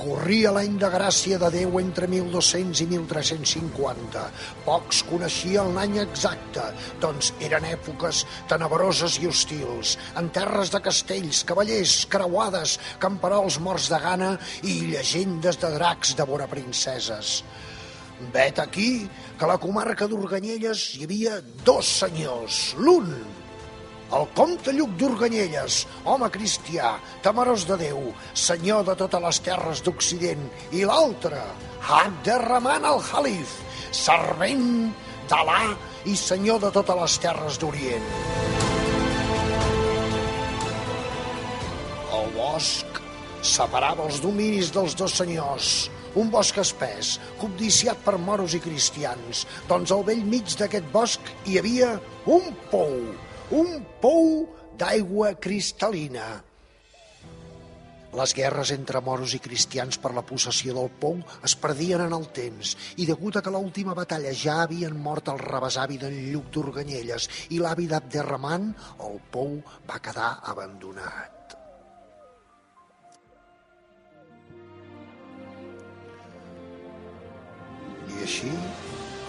Corria 0.09 0.49
l'any 0.49 0.79
de 0.81 0.87
gràcia 0.89 1.37
de 1.37 1.51
Déu 1.53 1.75
entre 1.77 2.07
1200 2.09 2.79
i 2.81 2.85
1350. 2.89 4.23
Pocs 4.65 5.03
coneixien 5.05 5.69
l'any 5.75 5.99
exacte, 6.01 6.63
doncs 7.03 7.29
eren 7.45 7.67
èpoques 7.69 8.23
tenebroses 8.49 9.19
i 9.21 9.29
hostils, 9.29 9.91
en 10.17 10.31
terres 10.33 10.73
de 10.73 10.81
castells, 10.81 11.43
cavallers, 11.45 11.93
creuades, 12.09 12.79
camperols 13.03 13.59
morts 13.61 13.91
de 13.93 13.99
gana 14.01 14.31
i 14.63 14.79
llegendes 14.87 15.61
de 15.61 15.69
dracs 15.77 16.15
de 16.17 16.25
vora 16.31 16.49
princeses. 16.49 17.43
Vet 18.33 18.57
aquí 18.65 18.91
que 19.37 19.45
a 19.45 19.51
la 19.53 19.59
comarca 19.61 20.09
d'Urganyelles 20.09 20.87
hi 20.95 21.05
havia 21.05 21.37
dos 21.69 21.93
senyors. 22.01 22.63
L'un, 22.81 23.13
el 24.17 24.25
comte 24.37 24.73
Lluc 24.73 24.95
d'Urganyelles, 24.97 25.83
home 26.09 26.29
cristià, 26.33 26.95
temerós 27.25 27.65
de 27.69 27.77
Déu, 27.77 27.99
senyor 28.33 28.85
de 28.87 28.95
totes 28.97 29.21
les 29.25 29.41
terres 29.45 29.83
d'Occident, 29.85 30.47
i 30.73 30.85
l'altre, 30.87 31.41
Abderrahman 31.99 32.87
al 32.89 33.03
Halif, 33.11 33.59
servent 33.95 34.89
d'Alà 35.29 35.61
i 36.09 36.15
senyor 36.17 36.61
de 36.65 36.73
totes 36.73 36.97
les 37.03 37.19
terres 37.25 37.61
d'Orient. 37.61 38.09
El 42.17 42.33
bosc 42.33 42.99
separava 43.45 44.09
els 44.09 44.19
dominis 44.25 44.73
dels 44.73 44.97
dos 44.97 45.13
senyors, 45.21 45.89
un 46.17 46.31
bosc 46.33 46.57
espès, 46.57 47.17
cobdiciat 47.37 48.01
per 48.03 48.17
moros 48.17 48.57
i 48.57 48.61
cristians, 48.63 49.45
doncs 49.69 49.93
al 49.93 50.01
vell 50.07 50.25
mig 50.25 50.57
d'aquest 50.57 50.89
bosc 50.91 51.33
hi 51.45 51.59
havia 51.61 51.93
un 52.25 52.49
pou, 52.73 52.95
un 53.55 53.79
pou 54.01 54.45
d'aigua 54.77 55.33
cristal·lina. 55.41 56.27
Les 58.09 58.31
guerres 58.33 58.71
entre 58.73 59.01
moros 59.05 59.35
i 59.37 59.39
cristians 59.41 59.99
per 60.01 60.11
la 60.15 60.23
possessió 60.25 60.73
del 60.73 60.89
pou 61.01 61.19
es 61.45 61.53
perdien 61.61 62.01
en 62.07 62.15
el 62.17 62.25
temps 62.33 62.71
i 62.97 63.05
degut 63.05 63.37
a 63.37 63.43
que 63.45 63.53
l'última 63.53 63.93
batalla 63.97 64.33
ja 64.33 64.63
havien 64.63 64.97
mort 64.97 65.29
el 65.29 65.41
rebesavi 65.41 65.99
d'en 66.01 66.15
Lluc 66.31 66.49
d'Urganyelles 66.55 67.29
i 67.53 67.59
l'avi 67.61 67.85
d'Abderrahman, 67.91 68.71
el 69.05 69.19
pou 69.33 69.59
va 69.89 69.99
quedar 70.01 70.31
abandonat. 70.53 71.35
I 78.09 78.23
així, 78.25 78.49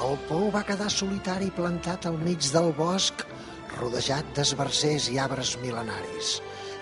el 0.09 0.17
pou 0.25 0.49
va 0.55 0.65
quedar 0.65 0.89
solitari 0.89 1.53
plantat 1.53 2.09
al 2.09 2.17
mig 2.25 2.49
del 2.55 2.73
bosc, 2.79 3.27
rodejat 3.77 4.33
d'esbarzers 4.37 5.09
i 5.12 5.19
arbres 5.23 5.57
mil·lenaris. 5.62 6.39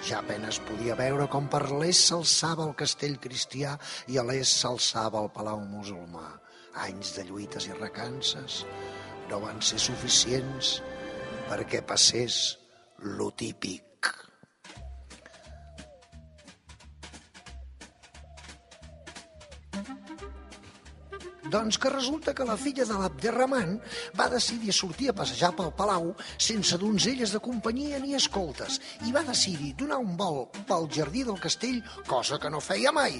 Ja 0.07 0.21
apenes 0.23 0.61
podia 0.69 0.95
veure 0.99 1.27
com 1.33 1.49
per 1.51 1.65
l'est 1.73 2.07
s'alçava 2.09 2.67
el 2.69 2.77
castell 2.79 3.19
cristià 3.23 3.75
i 4.13 4.19
a 4.19 4.25
l'est 4.29 4.61
s'alçava 4.61 5.23
el 5.25 5.33
palau 5.35 5.65
musulmà. 5.73 6.29
Anys 6.87 7.17
de 7.17 7.27
lluites 7.27 7.67
i 7.67 7.75
recances 7.81 8.63
no 9.29 9.43
van 9.43 9.61
ser 9.65 9.81
suficients 9.83 10.79
perquè 11.51 11.83
passés 11.83 12.57
lo 13.19 13.33
típic. 13.35 13.88
Doncs 21.49 21.79
que 21.81 21.89
resulta 21.89 22.35
que 22.37 22.45
la 22.45 22.59
filla 22.61 22.85
de 22.85 22.97
l'Abderrahman 22.99 23.79
va 24.19 24.27
decidir 24.29 24.73
sortir 24.77 25.09
a 25.09 25.15
passejar 25.17 25.55
pel 25.57 25.71
palau 25.79 26.11
sense 26.37 26.77
donzelles 26.77 27.33
de 27.33 27.41
companyia 27.41 28.01
ni 28.03 28.13
escoltes 28.19 28.77
i 29.09 29.15
va 29.15 29.25
decidir 29.25 29.73
donar 29.81 29.97
un 30.03 30.13
vol 30.21 30.43
pel 30.69 30.85
jardí 30.93 31.25
del 31.25 31.41
castell, 31.41 31.81
cosa 32.07 32.37
que 32.43 32.51
no 32.53 32.61
feia 32.61 32.93
mai. 32.93 33.17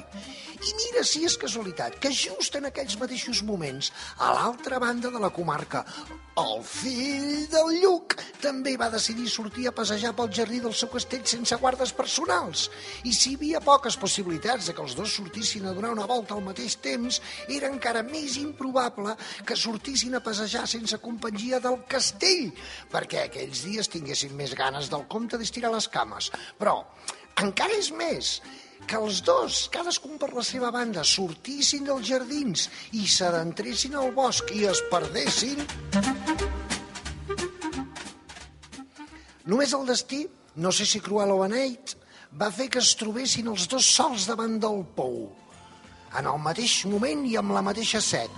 I 0.59 0.75
mira 0.77 1.07
si 1.09 1.25
és 1.25 1.39
casualitat 1.41 1.97
que 2.03 2.13
just 2.13 2.59
en 2.61 2.69
aquells 2.69 2.99
mateixos 3.01 3.41
moments, 3.49 3.93
a 4.21 4.35
l'altra 4.37 4.81
banda 4.83 5.09
de 5.15 5.23
la 5.23 5.33
comarca, 5.33 5.87
el 6.39 6.61
fill 6.63 7.49
del 7.51 7.73
Lluc 7.81 8.19
també 8.43 8.77
va 8.79 8.91
decidir 8.93 9.31
sortir 9.33 9.67
a 9.71 9.75
passejar 9.75 10.13
pel 10.19 10.31
jardí 10.35 10.61
del 10.63 10.77
seu 10.77 10.93
castell 10.93 11.25
sense 11.27 11.57
guardes 11.63 11.95
personals. 11.97 12.69
I 13.09 13.15
si 13.17 13.33
hi 13.33 13.41
havia 13.41 13.65
poques 13.65 13.97
possibilitats 13.97 14.69
de 14.69 14.77
que 14.77 14.85
els 14.85 14.95
dos 14.99 15.17
sortissin 15.17 15.67
a 15.67 15.75
donar 15.75 15.95
una 15.97 16.07
volta 16.07 16.37
al 16.37 16.45
mateix 16.45 16.77
temps, 16.85 17.23
era 17.49 17.73
encara 17.73 18.05
més 18.05 18.18
improbable 18.41 19.15
que 19.47 19.57
sortissin 19.57 20.17
a 20.19 20.23
passejar 20.25 20.67
sense 20.71 20.99
companyia 21.03 21.61
del 21.63 21.81
castell, 21.91 22.51
perquè 22.93 23.25
aquells 23.25 23.65
dies 23.67 23.91
tinguessin 23.93 24.35
més 24.37 24.55
ganes 24.59 24.91
del 24.93 25.07
compte 25.09 25.39
d'estirar 25.39 25.73
les 25.75 25.89
cames. 25.93 26.33
Però 26.59 26.81
encara 27.39 27.79
és 27.79 27.93
més, 27.95 28.39
que 28.89 28.99
els 28.99 29.23
dos, 29.27 29.67
cadascun 29.73 30.19
per 30.21 30.31
la 30.35 30.45
seva 30.47 30.71
banda, 30.75 31.05
sortissin 31.05 31.87
dels 31.89 32.07
jardins 32.09 32.69
i 32.99 33.07
s'adentressin 33.07 33.97
al 33.99 34.13
bosc 34.17 34.53
i 34.57 34.67
es 34.69 34.83
perdessin... 34.93 35.65
Només 39.49 39.73
el 39.73 39.87
destí, 39.89 40.27
no 40.61 40.69
sé 40.77 40.85
si 40.85 41.01
cruel 41.01 41.31
o 41.33 41.39
beneit, 41.41 41.95
va 42.37 42.51
fer 42.53 42.67
que 42.69 42.83
es 42.85 42.93
trobessin 43.01 43.49
els 43.49 43.65
dos 43.73 43.87
sols 43.97 44.27
davant 44.29 44.59
del 44.61 44.83
pou 44.97 45.31
en 46.17 46.27
el 46.31 46.39
mateix 46.43 46.75
moment 46.89 47.25
i 47.29 47.35
amb 47.41 47.53
la 47.55 47.63
mateixa 47.65 48.01
set. 48.05 48.33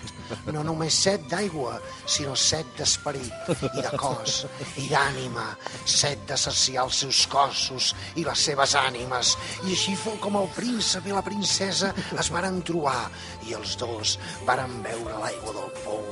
No 0.50 0.62
només 0.66 0.96
set 1.06 1.26
d'aigua, 1.30 1.76
sinó 2.06 2.34
set 2.38 2.68
d'esperit 2.78 3.50
i 3.70 3.82
de 3.82 3.92
cos 4.00 4.44
i 4.82 4.88
d'ànima, 4.90 5.46
set 5.84 6.24
de 6.28 6.38
saciar 6.40 6.86
els 6.86 7.02
seus 7.04 7.22
cossos 7.30 7.92
i 8.20 8.26
les 8.26 8.44
seves 8.50 8.74
ànimes. 8.78 9.34
I 9.64 9.74
així 9.74 9.96
fou 9.98 10.18
com 10.22 10.38
el 10.40 10.50
príncep 10.56 11.06
i 11.10 11.14
la 11.14 11.24
princesa 11.26 11.92
es 12.18 12.32
varen 12.34 12.60
trobar 12.66 13.08
i 13.48 13.54
els 13.58 13.76
dos 13.80 14.16
varen 14.48 14.80
veure 14.86 15.22
l'aigua 15.22 15.56
del 15.60 15.70
pou. 15.84 16.06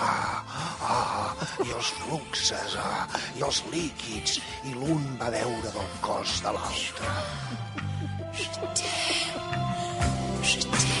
Ah, 0.00 0.42
ah, 0.86 1.34
i 1.64 1.70
els 1.74 1.92
fluxes, 1.98 2.76
ah, 2.80 3.06
i 3.36 3.44
els 3.46 3.62
líquids, 3.74 4.38
i 4.70 4.76
l'un 4.78 5.04
va 5.20 5.30
veure 5.34 5.74
del 5.74 5.92
cos 6.04 6.40
de 6.44 6.54
l'altre. 6.56 7.14
Je 8.40 8.46
t'aime. 8.54 9.40
Oh 10.42 10.99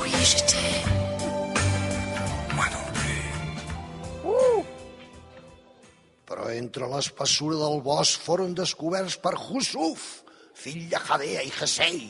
oui, 0.00 0.10
je 0.30 0.42
t'aime. 0.48 0.94
Moi 2.54 2.66
non 2.74 2.86
plus. 2.96 4.64
Però 6.26 6.48
entre 6.54 6.90
l'espessura 6.94 7.58
del 7.58 7.80
bosc 7.82 8.22
foren 8.22 8.54
descoberts 8.54 9.18
per 9.18 9.34
Husuf, 9.34 10.22
fill 10.54 10.86
de 10.92 10.98
Jadea 11.06 11.42
i 11.42 11.50
Gesei, 11.50 12.02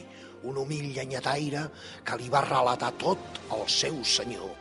un 0.44 0.56
humil 0.61 0.90
llenyataire 0.97 1.68
que 2.04 2.18
li 2.20 2.28
va 2.32 2.44
relatar 2.44 2.92
tot 3.00 3.40
al 3.56 3.64
seu 3.68 4.02
senyor. 4.04 4.60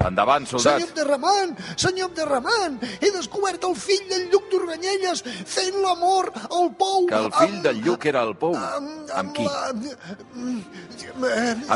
Endavant, 0.00 0.46
soldat. 0.48 0.80
Senyor 0.80 0.88
Abderrahman, 0.88 1.50
senyor 1.76 2.08
Abderrahman, 2.08 2.78
he 3.02 3.10
descobert 3.12 3.64
el 3.68 3.74
fill 3.76 4.06
del 4.08 4.30
Lluc 4.32 4.46
d'Organyelles 4.48 5.20
fent 5.44 5.76
l'amor 5.82 6.30
al 6.48 6.70
pou. 6.78 7.04
Que 7.10 7.18
el 7.20 7.28
fill 7.36 7.58
del 7.66 7.82
Lluc 7.84 8.06
era 8.08 8.22
al 8.24 8.32
pou. 8.40 8.56
Amb, 8.56 9.10
Amb 9.20 9.34
qui? 9.36 9.44
La... 9.44 9.68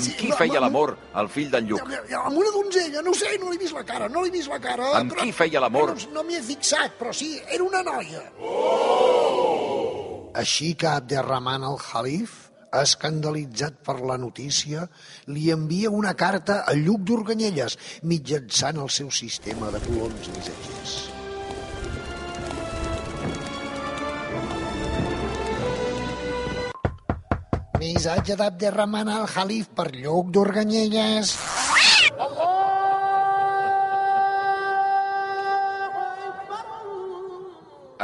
Amb 0.00 0.08
qui 0.16 0.32
feia 0.38 0.62
l'amor, 0.64 0.94
el 1.20 1.28
fill 1.34 1.52
del 1.52 1.68
Lluc? 1.68 1.84
Amb 2.22 2.40
una 2.40 2.54
donzella, 2.54 3.04
no 3.04 3.12
ho 3.12 3.18
sé, 3.18 3.34
no 3.42 3.52
l'he 3.52 3.60
vist 3.60 3.76
la 3.76 3.84
cara, 3.84 4.08
no 4.08 4.24
l'he 4.24 4.32
vist 4.32 4.48
la 4.48 4.60
cara. 4.62 4.94
Amb 5.02 5.12
qui 5.20 5.34
feia 5.36 5.60
l'amor? 5.60 5.92
No, 5.92 6.14
no 6.16 6.24
m'hi 6.24 6.40
he 6.40 6.42
fixat, 6.48 6.96
però 7.00 7.12
sí, 7.12 7.34
era 7.44 7.60
una 7.66 7.84
noia. 7.84 8.24
Així 10.40 10.72
que 10.80 10.88
Abderrahman 10.96 11.68
al 11.68 11.76
Jalif, 11.78 12.43
escandalitzat 12.82 13.80
per 13.86 14.00
la 14.00 14.16
notícia, 14.18 14.88
li 15.30 15.50
envia 15.54 15.90
una 15.90 16.14
carta 16.18 16.62
a 16.66 16.74
Lluc 16.74 17.04
d'Organyelles 17.06 17.78
mitjançant 18.02 18.80
el 18.82 18.90
seu 18.90 19.10
sistema 19.14 19.70
de 19.74 19.82
coloms 19.86 20.30
missatgers. 20.36 20.96
Missatge 27.84 28.38
d'Abderrahman 28.40 29.10
al 29.12 29.28
Jalif 29.28 29.68
per 29.76 29.90
Lluc 29.92 30.32
d'Organyelles. 30.32 31.63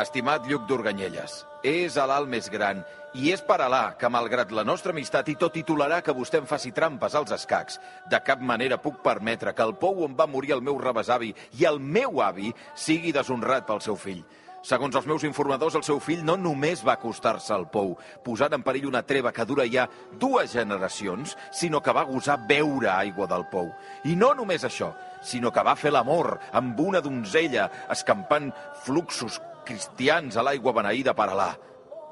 Estimat 0.00 0.46
Lluc 0.48 0.62
d'Organyelles, 0.64 1.32
és 1.66 1.96
a 2.00 2.06
l'alt 2.08 2.30
més 2.32 2.46
gran 2.48 2.78
i 3.20 3.32
és 3.34 3.42
per 3.44 3.58
Alà 3.60 3.96
que, 4.00 4.08
malgrat 4.08 4.52
la 4.54 4.64
nostra 4.64 4.94
amistat 4.94 5.28
i 5.28 5.34
tot 5.36 5.58
tolerar 5.66 5.98
que 6.06 6.14
vostè 6.16 6.38
em 6.40 6.46
faci 6.48 6.70
trampes 6.72 7.16
als 7.18 7.34
escacs, 7.36 7.76
de 8.08 8.20
cap 8.24 8.40
manera 8.40 8.78
puc 8.80 9.02
permetre 9.04 9.52
que 9.52 9.66
el 9.66 9.74
pou 9.76 10.04
on 10.06 10.14
va 10.16 10.30
morir 10.30 10.54
el 10.56 10.62
meu 10.64 10.78
rebesavi 10.80 11.34
i 11.58 11.66
el 11.68 11.80
meu 11.80 12.22
avi 12.24 12.54
sigui 12.74 13.12
deshonrat 13.12 13.66
pel 13.68 13.82
seu 13.84 13.98
fill. 13.98 14.22
Segons 14.62 14.96
els 14.96 15.06
meus 15.08 15.24
informadors, 15.24 15.74
el 15.78 15.84
seu 15.84 16.00
fill 16.04 16.20
no 16.24 16.36
només 16.36 16.82
va 16.84 16.98
acostar-se 16.98 17.52
al 17.56 17.66
pou, 17.72 17.94
posant 18.24 18.52
en 18.52 18.64
perill 18.64 18.90
una 18.90 19.00
treva 19.08 19.32
que 19.32 19.46
dura 19.48 19.64
ja 19.64 19.86
dues 20.20 20.52
generacions, 20.52 21.32
sinó 21.50 21.80
que 21.80 21.94
va 21.96 22.04
gosar 22.08 22.36
beure 22.48 22.90
aigua 22.92 23.28
del 23.28 23.46
pou. 23.52 23.70
I 24.04 24.16
no 24.20 24.34
només 24.36 24.64
això, 24.68 24.92
sinó 25.24 25.52
que 25.52 25.64
va 25.64 25.78
fer 25.80 25.94
l'amor 25.94 26.36
amb 26.52 26.80
una 26.80 27.00
donzella, 27.00 27.70
escampant 27.88 28.52
fluxos 28.84 29.40
cristians 29.70 30.34
a 30.36 30.42
l'aigua 30.42 30.74
beneïda 30.74 31.14
per 31.14 31.28
Alà. 31.30 31.50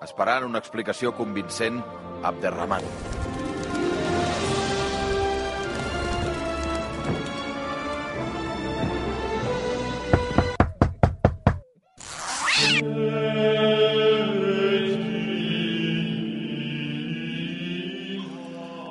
Esperant 0.04 0.46
una 0.46 0.60
explicació 0.62 1.10
convincent, 1.18 1.80
Abderrahman. 2.22 2.86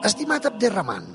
Estimat 0.07 0.45
Abderrahman, 0.47 1.07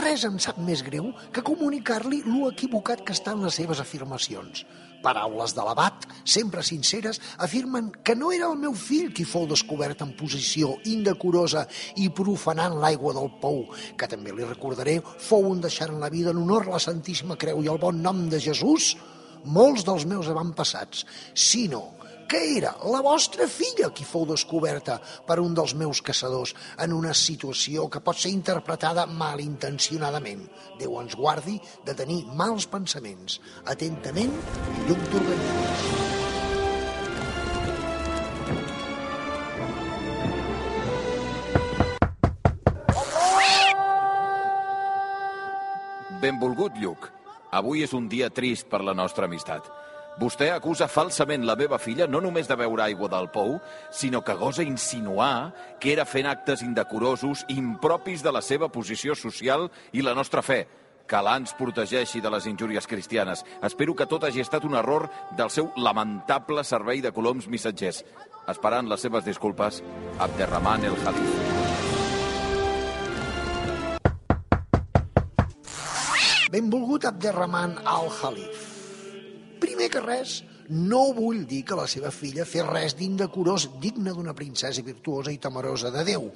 res 0.00 0.24
em 0.26 0.38
sap 0.42 0.58
més 0.64 0.82
greu 0.86 1.10
que 1.34 1.44
comunicar-li 1.46 2.22
lo 2.26 2.48
equivocat 2.50 3.04
que 3.06 3.14
estan 3.16 3.42
les 3.44 3.58
seves 3.60 3.80
afirmacions. 3.82 4.64
Paraules 5.00 5.54
de 5.56 5.64
l'abat, 5.64 6.04
sempre 6.28 6.62
sinceres, 6.66 7.20
afirmen 7.40 7.88
que 8.04 8.16
no 8.16 8.32
era 8.36 8.50
el 8.52 8.58
meu 8.60 8.74
fill 8.76 9.12
qui 9.16 9.24
fou 9.24 9.46
descobert 9.48 10.02
en 10.04 10.12
posició 10.18 10.74
indecorosa 10.90 11.64
i 11.96 12.10
profanant 12.12 12.76
l'aigua 12.82 13.14
del 13.16 13.30
pou, 13.40 13.62
que 13.96 14.08
també 14.10 14.34
li 14.36 14.48
recordaré 14.48 14.98
fou 15.04 15.48
un 15.52 15.62
deixant 15.64 15.96
la 16.02 16.12
vida 16.12 16.34
en 16.34 16.42
honor 16.42 16.68
a 16.68 16.76
la 16.76 16.82
Santíssima 16.84 17.38
Creu 17.40 17.64
i 17.64 17.72
al 17.72 17.80
bon 17.80 18.02
nom 18.04 18.26
de 18.28 18.40
Jesús, 18.40 18.92
molts 19.44 19.86
dels 19.88 20.04
meus 20.04 20.28
avantpassats, 20.28 21.06
sinó 21.32 21.99
que 22.30 22.56
era 22.56 22.76
la 22.86 23.00
vostra 23.02 23.48
filla 23.50 23.88
qui 23.90 24.04
fou 24.06 24.22
descoberta 24.28 25.00
per 25.26 25.40
un 25.42 25.56
dels 25.58 25.74
meus 25.74 25.98
caçadors 26.06 26.52
en 26.78 26.94
una 26.94 27.10
situació 27.10 27.88
que 27.90 28.02
pot 28.06 28.20
ser 28.22 28.30
interpretada 28.30 29.08
malintencionadament. 29.10 30.44
Déu 30.78 30.94
ens 31.02 31.18
guardi 31.18 31.58
de 31.82 31.96
tenir 31.98 32.22
mals 32.38 32.68
pensaments. 32.70 33.40
Atentament, 33.66 34.30
Lluc 34.86 35.02
d'Organyelles. 35.10 36.08
Benvolgut, 46.20 46.78
Lluc. 46.78 47.10
Avui 47.50 47.82
és 47.82 47.90
un 47.96 48.06
dia 48.06 48.30
trist 48.30 48.68
per 48.70 48.84
la 48.86 48.94
nostra 48.94 49.26
amistat. 49.26 49.79
Vostè 50.18 50.50
acusa 50.50 50.88
falsament 50.90 51.46
la 51.46 51.56
meva 51.56 51.78
filla 51.78 52.08
no 52.10 52.20
només 52.20 52.48
de 52.48 52.56
beure 52.58 52.82
aigua 52.84 53.08
del 53.08 53.30
pou, 53.30 53.58
sinó 53.94 54.24
que 54.26 54.34
gosa 54.34 54.66
insinuar 54.66 55.52
que 55.80 55.92
era 55.92 56.04
fent 56.04 56.26
actes 56.26 56.64
indecorosos 56.66 57.44
impropis 57.48 58.24
de 58.26 58.32
la 58.32 58.42
seva 58.42 58.68
posició 58.68 59.14
social 59.14 59.70
i 59.92 60.02
la 60.02 60.14
nostra 60.14 60.42
fe. 60.42 60.66
Que 61.10 61.22
l'À 61.22 61.36
ens 61.40 61.54
protegeixi 61.58 62.20
de 62.22 62.30
les 62.30 62.46
injúries 62.46 62.86
cristianes. 62.86 63.44
Espero 63.66 63.96
que 63.98 64.06
tot 64.06 64.24
hagi 64.24 64.44
estat 64.44 64.66
un 64.66 64.76
error 64.78 65.08
del 65.36 65.50
seu 65.50 65.72
lamentable 65.76 66.62
servei 66.64 67.02
de 67.02 67.10
coloms 67.12 67.48
missatgers. 67.50 68.04
Esperant 68.50 68.88
les 68.90 69.00
seves 69.02 69.26
disculpes, 69.26 69.82
Abderrahman 70.18 70.86
el 70.86 70.98
Jalif. 71.02 71.60
Benvolgut 76.50 77.04
Abderrahman 77.06 77.78
al-Khalif. 77.86 78.69
Primer 79.60 79.90
que 79.92 80.02
res, 80.04 80.40
no 80.70 81.10
vull 81.16 81.44
dir 81.50 81.64
que 81.66 81.78
la 81.78 81.88
seva 81.90 82.12
filla 82.14 82.46
fes 82.48 82.66
res 82.66 82.96
d'indecorós 82.98 83.68
digne 83.82 84.14
d'una 84.14 84.36
princesa 84.38 84.84
virtuosa 84.86 85.34
i 85.34 85.38
temerosa 85.42 85.92
de 85.94 86.06
Déu. 86.06 86.30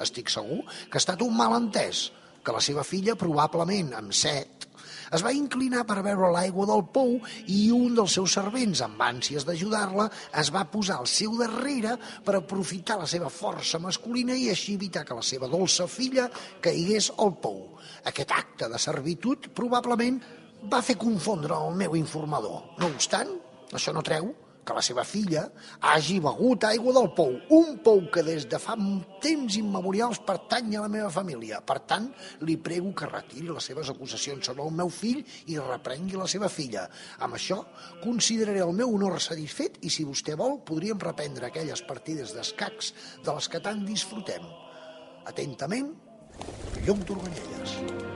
Estic 0.00 0.32
segur 0.32 0.62
que 0.64 0.98
ha 0.98 1.04
estat 1.04 1.22
un 1.26 1.36
malentès. 1.36 2.08
que 2.44 2.52
la 2.56 2.62
seva 2.64 2.84
filla, 2.86 3.16
probablement 3.20 3.92
amb 3.98 4.14
set, 4.16 4.66
es 5.10 5.24
va 5.26 5.32
inclinar 5.34 5.82
per 5.88 5.98
veure 6.06 6.30
l'aigua 6.30 6.68
del 6.70 6.84
pou 6.94 7.16
i 7.50 7.58
un 7.74 7.96
dels 7.98 8.14
seus 8.14 8.36
servents, 8.38 8.80
amb 8.86 9.00
ànsies 9.02 9.44
d'ajudar-la, 9.46 10.06
es 10.40 10.52
va 10.54 10.64
posar 10.70 11.00
al 11.00 11.08
seu 11.10 11.34
darrere 11.40 11.96
per 12.24 12.36
aprofitar 12.38 13.00
la 13.00 13.08
seva 13.10 13.30
força 13.34 13.82
masculina 13.82 14.36
i 14.38 14.48
així 14.52 14.76
evitar 14.78 15.02
que 15.06 15.18
la 15.18 15.26
seva 15.26 15.50
dolça 15.50 15.88
filla 15.90 16.28
caigués 16.62 17.10
al 17.18 17.34
pou. 17.42 17.64
Aquest 18.06 18.36
acte 18.36 18.70
de 18.70 18.78
servitud 18.78 19.50
probablement 19.56 20.20
va 20.68 20.82
fer 20.84 20.98
confondre 21.00 21.56
el 21.56 21.74
meu 21.78 21.96
informador. 21.98 22.62
No 22.80 22.90
obstant, 22.90 23.32
això 23.72 23.94
no 23.94 24.04
treu 24.06 24.32
que 24.60 24.74
la 24.76 24.82
seva 24.84 25.02
filla 25.08 25.46
hagi 25.88 26.18
begut 26.22 26.66
aigua 26.68 26.92
del 26.94 27.08
pou, 27.16 27.32
un 27.56 27.78
pou 27.84 28.02
que 28.12 28.22
des 28.26 28.44
de 28.50 28.58
fa 28.60 28.76
temps 29.24 29.56
immemorials 29.56 30.20
pertany 30.26 30.76
a 30.76 30.82
la 30.84 30.92
meva 30.92 31.08
família. 31.10 31.62
Per 31.64 31.78
tant, 31.90 32.10
li 32.46 32.58
prego 32.60 32.92
que 32.94 33.08
retiri 33.08 33.48
les 33.48 33.70
seves 33.70 33.90
acusacions 33.90 34.46
sobre 34.46 34.66
el 34.66 34.76
meu 34.76 34.92
fill 34.92 35.24
i 35.48 35.58
reprengui 35.58 36.20
la 36.20 36.28
seva 36.30 36.52
filla. 36.52 36.84
Amb 37.24 37.38
això, 37.40 37.62
consideraré 38.04 38.62
el 38.66 38.76
meu 38.76 38.92
honor 38.94 39.18
satisfet 39.20 39.80
i, 39.80 39.90
si 39.90 40.04
vostè 40.04 40.36
vol, 40.38 40.60
podríem 40.66 41.00
reprendre 41.00 41.48
aquelles 41.48 41.82
partides 41.88 42.36
d'escacs 42.36 42.94
de 43.24 43.34
les 43.34 43.48
que 43.48 43.64
tant 43.64 43.82
disfrutem. 43.88 44.44
Atentament, 45.30 45.90
Lluc 46.86 47.04
d'Organyelles. 47.08 48.09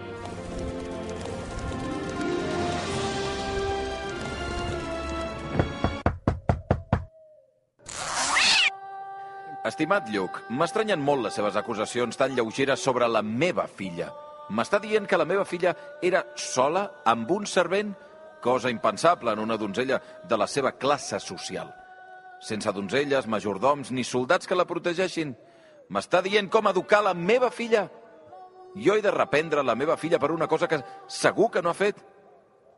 Estimat 9.64 10.10
Lluc, 10.12 10.42
m'estranyen 10.52 11.00
molt 11.00 11.22
les 11.24 11.38
seves 11.38 11.54
acusacions 11.56 12.18
tan 12.20 12.34
lleugeres 12.36 12.82
sobre 12.84 13.06
la 13.08 13.22
meva 13.24 13.64
filla. 13.64 14.10
M'està 14.52 14.76
dient 14.76 15.06
que 15.08 15.16
la 15.16 15.24
meva 15.24 15.46
filla 15.48 15.72
era 16.04 16.20
sola 16.36 16.82
amb 17.08 17.30
un 17.32 17.46
servent? 17.48 17.94
Cosa 18.44 18.68
impensable 18.68 19.32
en 19.32 19.40
una 19.40 19.56
donzella 19.56 20.02
de 20.28 20.36
la 20.36 20.46
seva 20.46 20.74
classe 20.76 21.16
social. 21.16 21.72
Sense 22.44 22.74
donzelles, 22.76 23.24
majordoms 23.24 23.88
ni 23.96 24.04
soldats 24.04 24.44
que 24.44 24.58
la 24.58 24.68
protegeixin. 24.68 25.32
M'està 25.88 26.20
dient 26.20 26.52
com 26.52 26.68
educar 26.68 27.00
la 27.00 27.14
meva 27.16 27.48
filla? 27.48 27.86
Jo 28.76 28.98
he 28.98 29.00
de 29.00 29.16
reprendre 29.16 29.64
la 29.64 29.78
meva 29.80 29.96
filla 29.96 30.20
per 30.20 30.34
una 30.34 30.46
cosa 30.46 30.68
que 30.68 30.82
segur 31.08 31.48
que 31.50 31.64
no 31.64 31.72
ha 31.72 31.78
fet? 31.78 32.04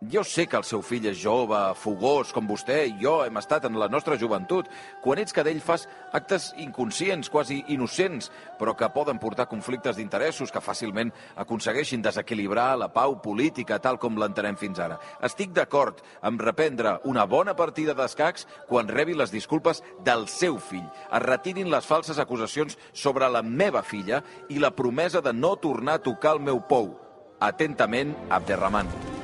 Jo 0.05 0.21
sé 0.29 0.45
que 0.45 0.59
el 0.59 0.65
seu 0.69 0.83
fill 0.85 1.07
és 1.09 1.17
jove, 1.17 1.57
fogós, 1.81 2.29
com 2.37 2.45
vostè 2.45 2.83
i 2.85 2.91
jo 3.01 3.15
hem 3.25 3.39
estat 3.41 3.65
en 3.65 3.79
la 3.81 3.89
nostra 3.89 4.19
joventut. 4.21 4.69
Quan 5.01 5.23
ets 5.23 5.33
cadell 5.33 5.63
fas 5.65 5.87
actes 6.13 6.51
inconscients, 6.61 7.31
quasi 7.33 7.63
innocents, 7.73 8.29
però 8.61 8.75
que 8.77 8.91
poden 8.93 9.17
portar 9.19 9.49
conflictes 9.49 9.97
d'interessos 9.97 10.53
que 10.53 10.61
fàcilment 10.61 11.15
aconsegueixin 11.41 12.05
desequilibrar 12.05 12.69
la 12.77 12.91
pau 12.93 13.17
política 13.25 13.81
tal 13.81 13.97
com 13.97 14.21
l'entenem 14.21 14.61
fins 14.61 14.85
ara. 14.85 15.01
Estic 15.25 15.57
d'acord 15.57 16.05
amb 16.21 16.45
reprendre 16.45 16.99
una 17.09 17.25
bona 17.25 17.57
partida 17.57 17.97
d'escacs 17.97 18.45
quan 18.69 18.93
rebi 18.93 19.17
les 19.17 19.33
disculpes 19.33 19.81
del 20.05 20.29
seu 20.29 20.61
fill. 20.61 20.85
Es 21.09 21.25
retirin 21.25 21.73
les 21.73 21.89
falses 21.89 22.21
acusacions 22.21 22.77
sobre 22.93 23.33
la 23.33 23.41
meva 23.41 23.81
filla 23.81 24.21
i 24.53 24.61
la 24.61 24.77
promesa 24.77 25.25
de 25.25 25.33
no 25.33 25.57
tornar 25.57 25.97
a 25.97 26.05
tocar 26.13 26.37
el 26.37 26.45
meu 26.45 26.61
pou. 26.69 26.99
Atentament, 27.41 28.13
Abderrahman. 28.29 29.16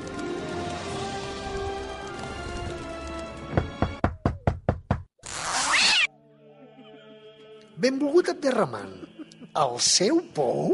Benvolgut 7.83 8.29
Abderrahman, 8.31 8.91
el 9.59 9.73
seu 9.83 10.21
pou? 10.37 10.69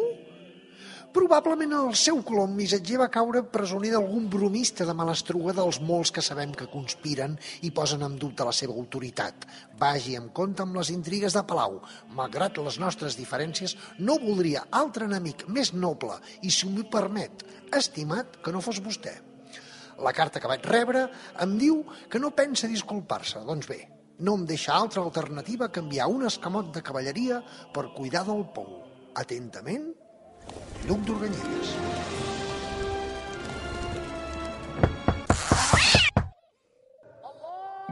Probablement 1.16 1.72
el 1.78 1.94
seu 1.96 2.18
colom 2.26 2.52
missatger 2.52 2.98
va 3.00 3.06
caure 3.14 3.40
presoner 3.54 3.94
d'algun 3.94 4.26
bromista 4.28 4.84
de 4.84 4.92
malastruga 4.98 5.54
dels 5.56 5.78
molts 5.80 6.12
que 6.12 6.26
sabem 6.26 6.52
que 6.52 6.68
conspiren 6.68 7.38
i 7.64 7.72
posen 7.72 8.04
en 8.04 8.20
dubte 8.20 8.44
la 8.44 8.52
seva 8.52 8.76
autoritat. 8.76 9.48
Vagi 9.80 10.18
amb 10.20 10.34
compte 10.36 10.66
amb 10.66 10.76
les 10.76 10.92
intrigues 10.92 11.32
de 11.32 11.46
Palau. 11.48 11.80
Malgrat 12.20 12.60
les 12.68 12.76
nostres 12.84 13.16
diferències, 13.16 13.78
no 14.04 14.20
voldria 14.20 14.66
altre 14.68 15.08
enemic 15.08 15.48
més 15.48 15.72
noble 15.72 16.20
i, 16.42 16.52
si 16.52 16.68
m'ho 16.68 16.90
permet, 16.92 17.46
estimat 17.72 18.42
que 18.44 18.52
no 18.52 18.60
fos 18.60 18.84
vostè. 18.84 19.16
La 20.04 20.12
carta 20.12 20.44
que 20.44 20.52
vaig 20.52 20.68
rebre 20.68 21.08
em 21.40 21.56
diu 21.56 21.86
que 22.12 22.20
no 22.20 22.36
pensa 22.36 22.68
disculpar-se. 22.68 23.48
Doncs 23.48 23.72
bé, 23.72 23.86
no 24.18 24.34
em 24.36 24.44
deixa 24.44 24.74
altra 24.74 25.02
alternativa 25.02 25.70
que 25.70 25.80
enviar 25.80 26.08
un 26.10 26.26
escamot 26.26 26.72
de 26.74 26.82
cavalleria 26.82 27.42
per 27.74 27.90
cuidar 27.94 28.24
del 28.26 28.44
pou. 28.54 28.84
Atentament, 29.14 29.90
Lluc 30.86 31.04
d'Organyelles. 31.06 31.74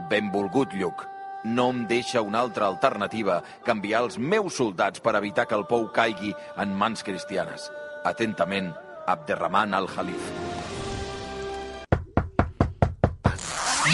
Benvolgut 0.07 0.71
Lluc, 0.79 1.03
no 1.43 1.69
em 1.73 1.83
deixa 1.87 2.23
una 2.23 2.39
altra 2.39 2.67
alternativa 2.71 3.41
que 3.65 3.75
enviar 3.75 4.05
els 4.05 4.17
meus 4.17 4.55
soldats 4.61 5.03
per 5.03 5.17
evitar 5.19 5.47
que 5.47 5.57
el 5.59 5.67
pou 5.67 5.89
caigui 5.91 6.33
en 6.55 6.75
mans 6.79 7.03
cristianes. 7.03 7.69
Atentament, 8.07 8.71
Abderrahman 9.07 9.75
al-Khalif. 9.75 10.46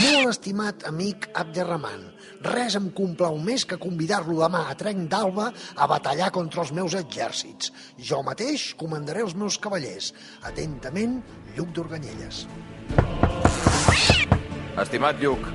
Molt 0.04 0.28
estimat 0.34 0.84
amic 0.90 1.30
Abderrahman, 1.40 2.02
res 2.44 2.76
em 2.76 2.90
complau 2.98 3.38
més 3.40 3.64
que 3.64 3.78
convidar-lo 3.80 4.36
demà 4.42 4.66
a 4.68 4.76
Trenc 4.76 5.06
d'Alba 5.12 5.46
a 5.54 5.88
batallar 5.88 6.28
contra 6.36 6.64
els 6.66 6.74
meus 6.76 6.98
exèrcits. 7.00 7.72
Jo 8.10 8.20
mateix 8.28 8.66
comandaré 8.80 9.24
els 9.24 9.36
meus 9.40 9.56
cavallers. 9.64 10.12
Atentament, 10.50 11.22
Lluc 11.56 11.72
d'Organyelles. 11.78 12.44
Estimat 14.84 15.24
Lluc, 15.24 15.48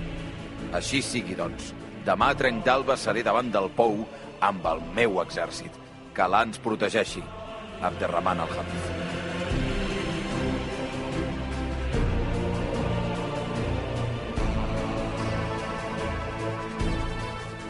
així 0.81 1.03
sigui, 1.05 1.37
doncs. 1.37 1.75
Demà 2.09 2.33
a 2.33 2.41
Trenc 2.41 2.65
d'Alba 2.65 2.97
seré 2.97 3.27
davant 3.27 3.53
del 3.53 3.69
pou 3.77 4.01
amb 4.49 4.73
el 4.73 4.85
meu 4.97 5.21
exèrcit. 5.27 5.77
Que 6.17 6.25
l'À 6.25 6.47
ens 6.49 6.63
protegeixi. 6.65 7.25
Abderrahman 7.85 8.47
al-Khalif. 8.47 9.18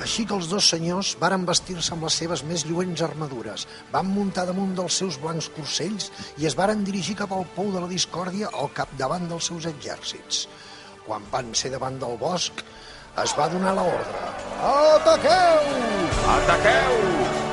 Així 0.09 0.23
que 0.25 0.33
els 0.33 0.47
dos 0.49 0.65
senyors 0.73 1.09
varen 1.21 1.43
vestir-se 1.45 1.91
amb 1.93 2.07
les 2.07 2.15
seves 2.17 2.41
més 2.49 2.63
lluents 2.65 3.03
armadures, 3.05 3.67
van 3.93 4.07
muntar 4.09 4.47
damunt 4.49 4.71
dels 4.79 4.97
seus 5.03 5.19
blancs 5.21 5.51
corcells 5.53 6.07
i 6.41 6.49
es 6.49 6.57
varen 6.57 6.81
dirigir 6.87 7.19
cap 7.19 7.35
al 7.37 7.45
pou 7.57 7.69
de 7.75 7.83
la 7.83 7.91
discòrdia 7.91 8.49
al 8.63 8.73
capdavant 8.79 9.29
dels 9.29 9.51
seus 9.51 9.67
exèrcits. 9.69 10.47
Quan 11.05 11.29
van 11.35 11.53
ser 11.53 11.75
davant 11.75 12.01
del 12.01 12.17
bosc, 12.23 12.65
es 13.25 13.37
va 13.37 13.51
donar 13.53 13.75
l'ordre. 13.77 14.25
Ataqueu! 14.71 15.69
Ataqueu! 16.39 17.48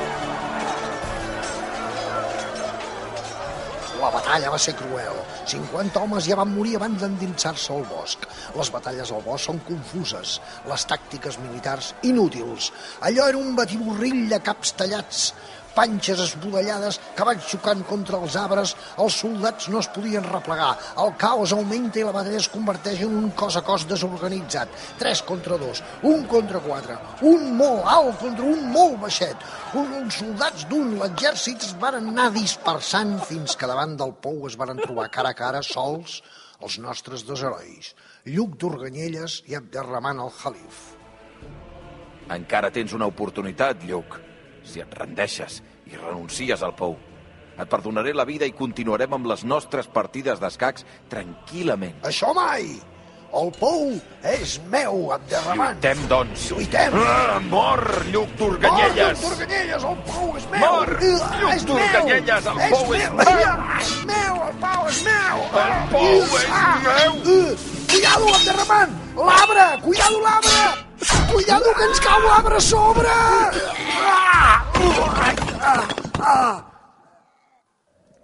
La 4.00 4.10
batalla 4.12 4.50
va 4.52 4.58
ser 4.60 4.74
cruel. 4.76 5.20
50 5.48 6.00
homes 6.02 6.26
ja 6.28 6.36
van 6.36 6.50
morir 6.52 6.74
abans 6.76 7.00
d'endinsar-se 7.00 7.72
al 7.72 7.86
bosc. 7.88 8.26
Les 8.58 8.70
batalles 8.74 9.12
al 9.12 9.22
bosc 9.24 9.48
són 9.48 9.60
confuses, 9.68 10.36
les 10.68 10.84
tàctiques 10.90 11.38
militars 11.40 11.94
inútils. 12.10 12.72
Allò 13.08 13.28
era 13.32 13.40
un 13.40 13.54
batiburrill 13.56 14.26
de 14.32 14.40
caps 14.44 14.74
tallats, 14.80 15.30
panxes 15.76 16.22
esbudellades 16.24 16.98
que 17.16 17.26
van 17.28 17.42
xocant 17.50 17.82
contra 17.88 18.20
els 18.22 18.36
arbres, 18.40 18.74
els 19.02 19.18
soldats 19.22 19.68
no 19.72 19.82
es 19.84 19.90
podien 19.92 20.24
replegar, 20.24 20.72
el 21.02 21.12
caos 21.20 21.52
augmenta 21.56 22.00
i 22.00 22.06
la 22.06 22.14
batalla 22.16 22.40
es 22.40 22.50
converteix 22.52 23.04
en 23.06 23.18
un 23.20 23.30
cos 23.38 23.58
a 23.60 23.62
cos 23.66 23.86
desorganitzat, 23.90 24.72
3 25.02 25.22
contra 25.28 25.60
2, 25.60 25.82
un 26.12 26.24
contra 26.30 26.62
4, 26.64 26.98
un 27.32 27.52
molt 27.60 27.92
alt 27.92 28.18
contra 28.22 28.48
un 28.48 28.64
molt 28.72 28.98
baixet, 29.04 29.46
un, 29.74 29.92
uns 30.00 30.20
soldats 30.22 30.66
d'un, 30.70 30.96
l'exèrcit 31.02 31.68
es 31.68 31.76
van 31.82 32.00
anar 32.00 32.30
dispersant 32.34 33.16
fins 33.28 33.56
que 33.56 33.68
davant 33.70 33.96
del 34.00 34.16
pou 34.24 34.48
es 34.48 34.58
van 34.58 34.76
trobar 34.80 35.10
cara 35.12 35.34
a 35.34 35.38
cara 35.38 35.62
sols 35.66 36.20
els 36.64 36.78
nostres 36.80 37.24
dos 37.28 37.42
herois, 37.44 37.92
Lluc 38.26 38.56
d'Organyelles 38.60 39.42
i 39.50 39.56
Abderrahman 39.58 40.22
al-Khalif. 40.24 40.78
Encara 42.32 42.72
tens 42.74 42.94
una 42.96 43.06
oportunitat, 43.06 43.84
Lluc. 43.86 44.16
Si 44.66 44.82
et 44.82 44.98
rendeixes 44.98 45.60
i 45.86 45.94
renuncies 45.96 46.62
al 46.66 46.74
pou, 46.76 46.96
et 47.56 47.70
perdonaré 47.70 48.12
la 48.12 48.26
vida 48.28 48.48
i 48.48 48.52
continuarem 48.52 49.14
amb 49.16 49.30
les 49.30 49.46
nostres 49.46 49.86
partides 49.88 50.42
d'escacs 50.42 50.84
tranquil·lament. 51.12 52.02
Això 52.04 52.34
mai! 52.36 52.76
El 53.36 53.50
pou 53.58 53.90
és 54.24 54.54
meu, 54.72 55.10
Abderrahman. 55.12 55.74
Lluitem, 55.74 56.02
doncs. 56.08 56.44
Lluitem! 56.52 56.94
Ah, 57.02 57.40
mor, 57.50 57.82
Lluc 58.12 58.30
d'Organyelles! 58.38 59.20
d'Organyelles, 59.20 59.84
el 59.90 59.98
pou 60.06 60.36
és 60.38 60.46
meu! 60.52 60.62
Mort! 60.62 60.94
Ah, 61.02 61.34
Lluc 61.42 61.66
d'Organyelles, 61.72 62.48
el 62.52 62.62
pou 62.70 62.94
és 62.96 63.10
meu! 63.18 63.44
Ah, 63.50 63.76
És 63.82 63.92
meu, 64.08 64.40
el 64.46 64.58
pou 64.62 64.88
és 64.94 65.02
meu! 65.10 65.44
El 65.66 65.76
pou 65.92 66.40
és 66.40 66.48
meu! 66.88 67.20
Cuidado, 67.92 68.34
Abderrahman! 68.40 68.98
L'arbre! 69.16 69.70
Cuidado, 69.84 70.20
l'arbre! 70.20 70.85
Cuidado, 71.30 71.74
que 71.76 71.84
ens 71.84 72.00
cau 72.00 72.22
l'arbre 72.24 72.56
a 72.56 72.60
sobre! 72.60 73.12
Ah! 74.06 74.62
Ah! 75.60 75.82
Ah! 76.20 76.56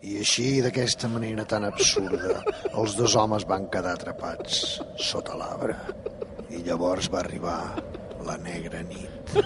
I 0.02 0.16
així, 0.22 0.46
d'aquesta 0.64 1.10
manera 1.12 1.44
tan 1.46 1.66
absurda, 1.68 2.40
els 2.72 2.96
dos 2.98 3.14
homes 3.14 3.44
van 3.46 3.68
quedar 3.70 3.92
atrapats 3.98 4.80
sota 4.98 5.36
l'arbre. 5.38 5.76
I 6.50 6.64
llavors 6.66 7.10
va 7.12 7.20
arribar 7.20 7.58
la 8.26 8.38
negra 8.40 8.82
nit. 8.88 9.36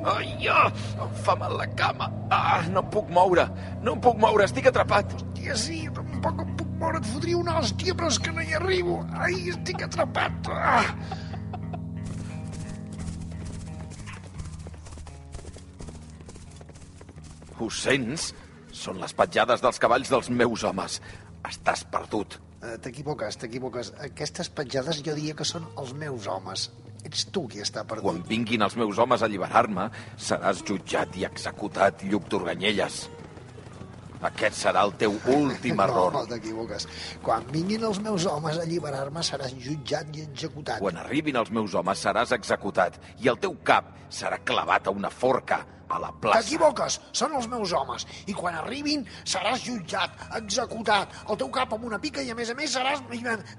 Ai, 0.00 0.30
ah, 0.48 0.70
em 1.04 1.18
fa 1.26 1.36
mal 1.36 1.58
la 1.58 1.66
cama. 1.76 2.08
Ah, 2.32 2.62
no 2.70 2.80
em 2.80 2.88
puc 2.94 3.10
moure. 3.12 3.44
No 3.82 3.98
em 3.98 4.00
puc 4.06 4.16
moure, 4.22 4.46
estic 4.48 4.70
atrapat. 4.70 5.12
Hòstia, 5.18 5.56
sí, 5.56 5.82
tampoc 5.94 6.40
em 6.46 6.56
moure, 6.80 6.98
et 7.02 7.08
fotria 7.12 7.36
una 7.40 7.58
hòstia, 7.60 7.94
però 7.94 8.08
és 8.12 8.18
que 8.24 8.32
no 8.36 8.42
hi 8.44 8.54
arribo. 8.58 9.00
Ai, 9.26 9.36
estic 9.54 9.82
atrapat. 9.86 10.50
Ah. 10.50 10.84
Ho 17.60 17.68
sents? 17.70 18.30
Són 18.80 19.00
les 19.02 19.12
petjades 19.16 19.60
dels 19.64 19.80
cavalls 19.82 20.10
dels 20.12 20.30
meus 20.32 20.62
homes. 20.64 21.00
Estàs 21.48 21.82
perdut. 21.92 22.38
Eh, 22.60 22.76
T'equivoques, 22.84 23.36
t'equivoques. 23.40 23.92
Aquestes 24.06 24.50
petjades 24.52 25.00
jo 25.04 25.14
diria 25.16 25.34
que 25.36 25.46
són 25.48 25.66
els 25.80 25.92
meus 25.96 26.28
homes. 26.30 26.68
Ets 27.04 27.26
tu 27.32 27.46
qui 27.48 27.62
està 27.64 27.82
Quan 27.86 28.02
perdut. 28.04 28.26
vinguin 28.28 28.62
els 28.62 28.76
meus 28.76 28.98
homes 29.00 29.22
a 29.22 29.24
alliberar-me, 29.28 29.86
seràs 30.20 30.60
jutjat 30.68 31.16
i 31.16 31.24
executat, 31.24 32.02
Lluc 32.04 32.28
d'Organyelles. 32.28 33.08
Aquest 34.28 34.58
serà 34.58 34.84
el 34.84 34.92
teu 35.00 35.16
últim 35.32 35.80
error. 35.80 36.12
No, 36.12 36.24
t'equivoques. 36.28 36.86
Quan 37.24 37.46
vinguin 37.52 37.86
els 37.88 38.00
meus 38.04 38.26
homes 38.28 38.60
a 38.60 38.64
alliberar-me 38.66 39.24
seràs 39.24 39.56
jutjat 39.56 40.12
i 40.16 40.26
executat. 40.28 40.80
Quan 40.84 41.00
arribin 41.00 41.40
els 41.40 41.52
meus 41.54 41.74
homes 41.74 42.04
seràs 42.04 42.36
executat 42.36 43.00
i 43.24 43.32
el 43.32 43.40
teu 43.40 43.56
cap 43.64 43.94
serà 44.12 44.40
clavat 44.44 44.90
a 44.90 44.96
una 44.96 45.10
forca 45.10 45.62
a 45.90 46.00
la 46.02 46.12
plaça. 46.22 46.44
T'equivoques, 46.44 46.98
són 47.12 47.34
els 47.38 47.48
meus 47.50 47.74
homes. 47.76 48.06
I 48.30 48.36
quan 48.36 48.56
arribin 48.60 49.04
seràs 49.24 49.64
jutjat, 49.66 50.14
executat, 50.38 51.16
el 51.28 51.40
teu 51.40 51.50
cap 51.54 51.74
amb 51.76 51.88
una 51.90 52.00
pica 52.02 52.22
i 52.22 52.30
a 52.30 52.38
més 52.38 52.52
a 52.52 52.56
més 52.58 52.76
seràs 52.76 53.02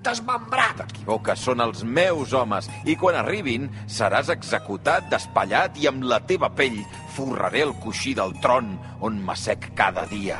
desmembrat. 0.05 0.85
T'equivoques, 0.85 1.45
són 1.49 1.61
els 1.67 1.83
meus 1.83 2.33
homes. 2.37 2.69
I 2.85 2.95
quan 2.95 3.19
arribin, 3.19 3.69
seràs 3.91 4.31
executat, 4.33 5.11
despallat 5.11 5.77
i 5.81 5.91
amb 5.91 6.07
la 6.07 6.21
teva 6.25 6.51
pell 6.55 6.79
forraré 7.15 7.67
el 7.67 7.75
coixí 7.83 8.15
del 8.17 8.33
tron 8.41 8.73
on 9.01 9.21
m'assec 9.25 9.71
cada 9.75 10.07
dia. 10.11 10.39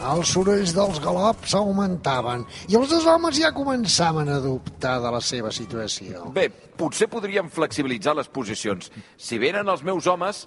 Els 0.00 0.30
sorolls 0.32 0.72
dels 0.72 0.96
galops 1.04 1.52
augmentaven 1.58 2.46
i 2.72 2.76
els 2.78 2.88
dos 2.88 3.04
homes 3.10 3.36
ja 3.36 3.50
començaven 3.52 4.30
a 4.32 4.38
dubtar 4.40 4.94
de 5.04 5.10
la 5.12 5.20
seva 5.20 5.50
situació. 5.52 6.24
Bé, 6.32 6.46
potser 6.50 7.08
podríem 7.12 7.50
flexibilitzar 7.52 8.14
les 8.16 8.30
posicions. 8.32 8.88
Si 9.20 9.38
venen 9.38 9.68
els 9.68 9.84
meus 9.84 10.08
homes, 10.08 10.46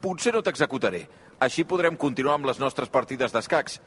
potser 0.00 0.32
no 0.32 0.40
t'executaré. 0.42 1.04
Així 1.44 1.66
podrem 1.68 1.98
continuar 2.00 2.38
amb 2.38 2.48
les 2.48 2.58
nostres 2.62 2.88
partides 2.88 3.34
d'escacs. 3.36 3.80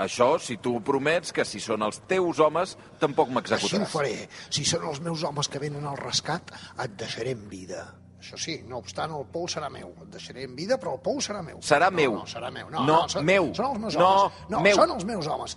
Això, 0.00 0.32
si 0.42 0.56
tu 0.58 0.80
promets 0.82 1.30
que 1.36 1.44
si 1.44 1.60
són 1.60 1.84
els 1.86 2.00
teus 2.10 2.40
homes, 2.40 2.74
tampoc 2.98 3.28
Així 3.28 3.32
ho 3.32 3.38
m'executaràs. 3.38 3.92
faré. 3.92 4.28
Si 4.50 4.64
són 4.64 4.88
els 4.88 5.00
meus 5.04 5.22
homes 5.22 5.46
que 5.46 5.60
venen 5.62 5.86
al 5.86 5.98
rescat, 6.00 6.50
et 6.82 6.96
deixaré 6.98 7.36
en 7.36 7.46
vida. 7.48 7.84
Això 8.20 8.36
sí, 8.36 8.58
no 8.68 8.76
obstant, 8.82 9.14
el 9.16 9.24
pou 9.32 9.46
serà 9.48 9.70
meu. 9.72 9.94
Et 10.04 10.10
deixaré 10.12 10.44
en 10.44 10.54
vida, 10.54 10.76
però 10.78 10.92
el 10.98 11.00
pou 11.00 11.22
serà 11.24 11.40
meu. 11.42 11.58
Serà 11.64 11.88
no, 11.90 11.96
meu. 11.96 12.12
No, 12.20 12.26
serà 12.28 12.50
meu. 12.52 12.68
No, 12.70 12.82
No, 12.84 12.86
no, 13.00 13.08
són, 13.08 13.24
meu. 13.24 13.46
Són 13.56 13.70
els 13.72 13.80
meus 13.80 13.96
No, 13.96 14.08
homes. 14.10 14.42
No, 14.52 14.60
meu. 14.60 14.76
són 14.76 14.90
els 14.94 15.06
meus 15.08 15.26
homes. 15.26 15.56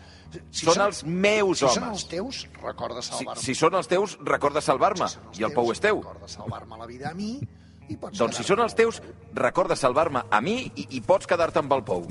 Si 0.49 0.65
Són 0.65 0.81
els 0.85 1.03
meus 1.03 1.59
si 1.59 1.67
són 1.67 1.83
homes. 1.83 1.91
els 1.99 2.07
teus, 2.09 2.39
recorda 2.63 3.01
Si, 3.03 3.09
salvar-me. 3.11 3.41
si 3.43 3.55
són 3.55 3.75
els 3.75 3.87
teus, 3.91 4.17
recorda 4.23 4.61
salvar-me. 4.61 5.07
Si 5.09 5.19
són 5.19 5.41
I 5.41 5.43
el 5.49 5.53
pou 5.53 5.65
teus, 5.67 5.77
és 5.77 5.81
teu. 5.89 5.99
Recorda 6.01 6.27
salvar-me 6.31 6.77
la 6.79 6.87
vida 6.87 7.09
a 7.11 7.13
mi 7.13 7.33
i 7.89 7.97
pots 7.97 8.17
Doncs 8.17 8.37
si 8.39 8.43
són 8.47 8.63
els 8.63 8.73
teus, 8.73 9.01
recorda 9.35 9.75
salvar-me 9.75 10.23
a 10.31 10.39
mi 10.41 10.71
i, 10.75 10.87
i 10.97 11.01
pots 11.01 11.27
quedar-te 11.27 11.59
amb 11.59 11.73
el 11.73 11.83
pou. 11.83 12.07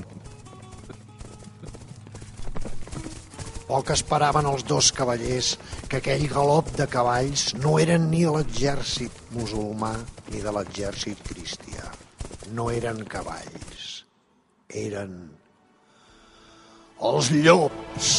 Poc 3.73 3.89
esperaven 3.89 4.45
els 4.45 4.61
dos 4.69 4.91
cavallers 4.93 5.47
que 5.89 5.97
aquell 5.97 6.27
galop 6.29 6.67
de 6.77 6.85
cavalls 6.85 7.55
no 7.57 7.71
eren 7.81 8.03
ni 8.11 8.19
de 8.21 8.33
l'exèrcit 8.35 9.15
musulmà 9.33 9.95
ni 10.27 10.43
de 10.43 10.51
l'exèrcit 10.53 11.23
cristià. 11.25 11.89
No 12.53 12.67
eren 12.69 13.01
cavalls, 13.09 13.87
eren 14.69 15.15
els 17.09 17.31
llops. 17.33 18.11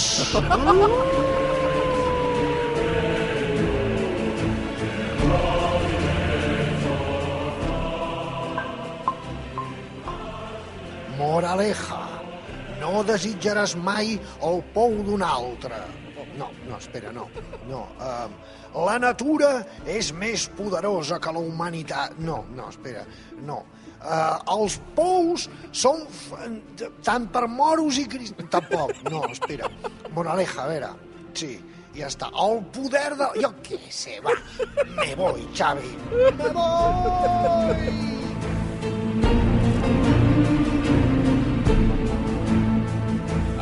Moraleja, 11.15 12.04
no 12.85 13.03
desitjaràs 13.09 13.75
mai 13.81 14.15
el 14.45 14.61
pou 14.75 14.93
d'un 15.07 15.23
altre. 15.25 15.81
No, 16.35 16.49
no, 16.67 16.77
espera, 16.81 17.13
no. 17.15 17.29
no 17.71 17.85
uh, 18.03 18.27
la 18.87 18.97
natura 18.99 19.51
és 19.87 20.09
més 20.19 20.49
poderosa 20.59 21.21
que 21.23 21.33
la 21.33 21.39
humanitat. 21.43 22.17
No, 22.19 22.41
no, 22.57 22.69
espera, 22.75 23.05
no. 23.47 23.61
Uh, 24.05 24.37
els 24.57 24.75
pous 24.97 25.47
són 25.73 26.03
f- 26.11 26.89
tant 27.07 27.29
per 27.33 27.47
moros 27.49 28.01
i 28.03 28.05
cristians... 28.11 28.51
Tampoc, 28.53 28.99
no, 29.09 29.23
espera. 29.31 29.71
Moraleja, 30.17 30.67
a 30.67 30.69
veure, 30.73 30.91
sí, 31.39 31.55
ja 31.95 32.11
està. 32.11 32.29
El 32.35 32.61
poder 32.75 33.15
de... 33.17 33.31
Jo 33.41 33.53
què 33.65 33.79
sé, 33.95 34.19
va, 34.27 34.35
me 34.99 35.15
voy, 35.23 35.47
Xavi. 35.55 35.95
Me 36.43 36.51
voy! 36.59 38.14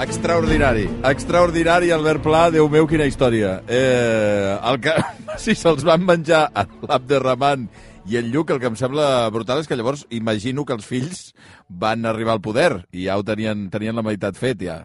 Extraordinari, 0.03 0.89
extraordinari, 1.07 1.93
Albert 1.95 2.25
Pla, 2.25 2.49
Déu 2.51 2.67
meu, 2.67 2.89
quina 2.91 3.07
història. 3.07 3.61
Eh, 3.71 4.51
el 4.59 4.81
que, 4.83 4.95
si 5.45 5.55
se'ls 5.55 5.85
van 5.87 6.03
menjar 6.03 6.49
a 6.51 6.65
l'Abderrahman 6.89 7.69
i 8.11 8.19
el 8.19 8.33
Lluc, 8.33 8.51
el 8.51 8.59
que 8.59 8.67
em 8.73 8.79
sembla 8.79 9.29
brutal 9.31 9.63
és 9.63 9.71
que 9.71 9.79
llavors 9.79 10.03
imagino 10.11 10.65
que 10.67 10.75
els 10.75 10.89
fills 10.89 11.21
van 11.69 12.03
arribar 12.11 12.35
al 12.35 12.43
poder 12.43 12.73
i 12.91 13.07
ja 13.07 13.15
ho 13.15 13.23
tenien, 13.23 13.69
tenien 13.71 13.95
la 13.95 14.03
meitat 14.03 14.35
fet, 14.41 14.65
ja. 14.67 14.81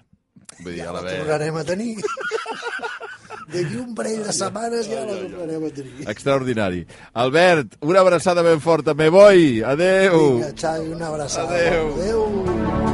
Vull 0.60 0.76
dir, 0.76 0.84
Ja 0.84 0.94
la 0.94 1.02
tornarem 1.02 1.58
a 1.58 1.64
tenir. 1.66 1.96
D'aquí 3.56 3.80
un 3.80 3.96
parell 3.98 4.22
de 4.22 4.36
setmanes 4.36 4.86
ja 4.92 5.02
la 5.02 5.16
tornarem 5.18 5.66
a 5.66 5.72
tenir. 5.80 6.06
Extraordinari. 6.14 6.84
Albert, 7.26 7.80
una 7.82 8.06
abraçada 8.06 8.46
ben 8.46 8.62
forta. 8.62 8.94
Me 8.94 9.10
voy. 9.10 9.64
Adeu. 9.66 10.20
Vinga, 10.44 10.54
Xavi, 10.54 10.94
una 10.94 11.10
abraçada. 11.10 11.58
Adéu. 11.58 11.96
Adéu. 11.96 12.87